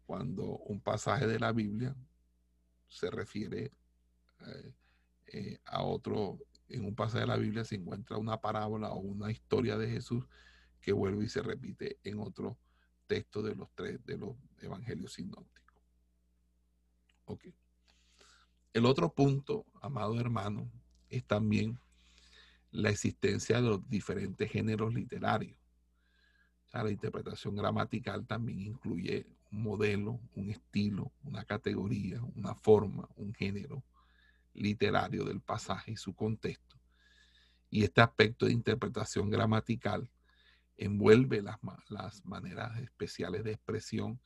cuando 0.06 0.44
un 0.44 0.80
pasaje 0.80 1.26
de 1.26 1.38
la 1.38 1.52
Biblia 1.52 1.94
se 2.88 3.10
refiere 3.10 3.72
eh, 4.46 4.74
eh, 5.26 5.60
a 5.66 5.82
otro, 5.82 6.38
en 6.68 6.84
un 6.84 6.94
pasaje 6.94 7.20
de 7.20 7.26
la 7.26 7.36
Biblia 7.36 7.64
se 7.64 7.76
encuentra 7.76 8.16
una 8.16 8.40
parábola 8.40 8.90
o 8.90 8.98
una 8.98 9.30
historia 9.30 9.76
de 9.76 9.90
Jesús 9.90 10.24
que 10.80 10.92
vuelve 10.92 11.24
y 11.24 11.28
se 11.28 11.42
repite 11.42 11.98
en 12.04 12.20
otro 12.20 12.58
texto 13.06 13.42
de 13.42 13.54
los 13.54 13.68
tres 13.74 14.04
de 14.04 14.16
los 14.16 14.36
evangelios 14.60 15.14
sinópticos. 15.14 15.82
Ok. 17.24 17.46
El 18.72 18.86
otro 18.86 19.12
punto, 19.12 19.66
amado 19.80 20.18
hermano, 20.20 20.70
es 21.08 21.24
también 21.24 21.80
la 22.70 22.90
existencia 22.90 23.56
de 23.56 23.68
los 23.68 23.88
diferentes 23.88 24.50
géneros 24.50 24.94
literarios. 24.94 25.56
la 26.72 26.90
interpretación 26.90 27.56
gramatical 27.56 28.26
también 28.26 28.60
incluye 28.60 29.26
un 29.50 29.62
modelo, 29.62 30.20
un 30.34 30.50
estilo, 30.50 31.12
una 31.22 31.44
categoría, 31.44 32.22
una 32.36 32.54
forma, 32.54 33.08
un 33.16 33.32
género 33.32 33.82
literario 34.52 35.24
del 35.24 35.40
pasaje 35.40 35.92
y 35.92 35.96
su 35.96 36.14
contexto. 36.14 36.76
Y 37.70 37.84
este 37.84 38.00
aspecto 38.00 38.46
de 38.46 38.52
interpretación 38.52 39.30
gramatical 39.30 40.10
envuelve 40.76 41.42
las, 41.42 41.58
las 41.88 42.24
maneras 42.24 42.78
especiales 42.78 43.44
de 43.44 43.52
expresión 43.52 44.20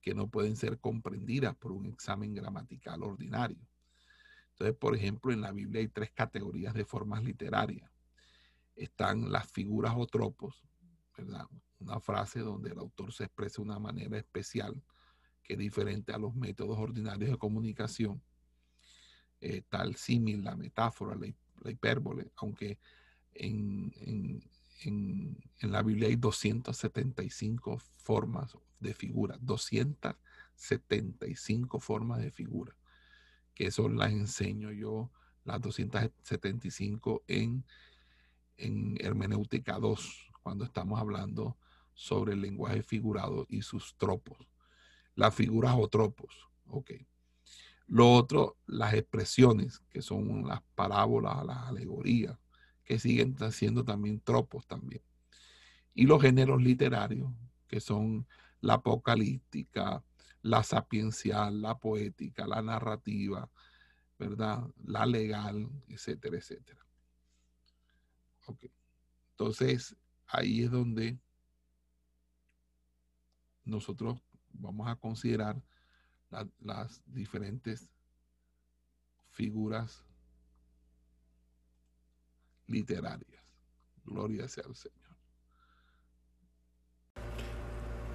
que 0.00 0.14
no 0.14 0.28
pueden 0.28 0.56
ser 0.56 0.78
comprendidas 0.78 1.56
por 1.56 1.72
un 1.72 1.86
examen 1.86 2.34
gramatical 2.34 3.02
ordinario. 3.02 3.58
Entonces, 4.58 4.76
por 4.76 4.96
ejemplo, 4.96 5.32
en 5.32 5.40
la 5.40 5.52
Biblia 5.52 5.80
hay 5.80 5.88
tres 5.88 6.10
categorías 6.10 6.74
de 6.74 6.84
formas 6.84 7.22
literarias. 7.22 7.88
Están 8.74 9.30
las 9.30 9.48
figuras 9.50 9.94
o 9.96 10.04
tropos, 10.06 10.66
¿verdad? 11.16 11.46
Una 11.78 12.00
frase 12.00 12.40
donde 12.40 12.70
el 12.70 12.78
autor 12.78 13.12
se 13.12 13.22
expresa 13.24 13.62
de 13.62 13.68
una 13.68 13.78
manera 13.78 14.18
especial 14.18 14.82
que 15.44 15.52
es 15.52 15.60
diferente 15.60 16.12
a 16.12 16.18
los 16.18 16.34
métodos 16.34 16.76
ordinarios 16.76 17.30
de 17.30 17.38
comunicación 17.38 18.20
eh, 19.40 19.62
tal 19.68 19.94
símil, 19.94 20.42
la 20.42 20.56
metáfora, 20.56 21.14
la, 21.14 21.28
hipérbole, 21.70 22.32
aunque 22.36 22.80
en, 23.34 24.42
la 25.62 25.84
Biblia 25.84 26.08
hay 26.08 26.16
275 26.16 27.78
formas 27.78 28.58
de 28.80 28.92
figura, 28.92 29.38
275 29.40 31.78
formas 31.78 32.20
de 32.20 32.32
figura, 32.32 32.74
que 33.58 33.66
eso 33.66 33.88
las 33.88 34.12
enseño 34.12 34.70
yo, 34.70 35.10
las 35.44 35.60
275 35.60 37.24
en, 37.26 37.64
en 38.56 38.96
Hermenéutica 39.00 39.80
2, 39.80 40.30
cuando 40.44 40.64
estamos 40.64 41.00
hablando 41.00 41.58
sobre 41.92 42.34
el 42.34 42.40
lenguaje 42.40 42.84
figurado 42.84 43.46
y 43.48 43.62
sus 43.62 43.96
tropos. 43.96 44.38
Las 45.16 45.34
figuras 45.34 45.74
o 45.76 45.88
tropos, 45.88 46.48
ok. 46.68 46.92
Lo 47.88 48.12
otro, 48.12 48.56
las 48.66 48.94
expresiones, 48.94 49.80
que 49.90 50.02
son 50.02 50.46
las 50.46 50.62
parábolas, 50.76 51.44
las 51.44 51.58
alegorías, 51.66 52.38
que 52.84 53.00
siguen 53.00 53.34
siendo 53.50 53.84
también 53.84 54.20
tropos 54.20 54.68
también. 54.68 55.02
Y 55.94 56.06
los 56.06 56.22
géneros 56.22 56.62
literarios, 56.62 57.32
que 57.66 57.80
son 57.80 58.24
la 58.60 58.74
apocalíptica, 58.74 60.04
la 60.42 60.62
sapiencial, 60.62 61.60
la 61.60 61.78
poética, 61.78 62.46
la 62.46 62.62
narrativa, 62.62 63.50
¿verdad? 64.18 64.64
La 64.84 65.06
legal, 65.06 65.68
etcétera, 65.88 66.36
etcétera. 66.36 66.84
Ok. 68.46 68.64
Entonces, 69.32 69.96
ahí 70.26 70.64
es 70.64 70.70
donde 70.70 71.18
nosotros 73.64 74.20
vamos 74.52 74.88
a 74.88 74.96
considerar 74.96 75.62
las 76.60 77.02
diferentes 77.06 77.90
figuras 79.30 80.04
literarias. 82.66 83.54
Gloria 84.04 84.48
sea 84.48 84.64
al 84.66 84.74
Señor. 84.74 84.97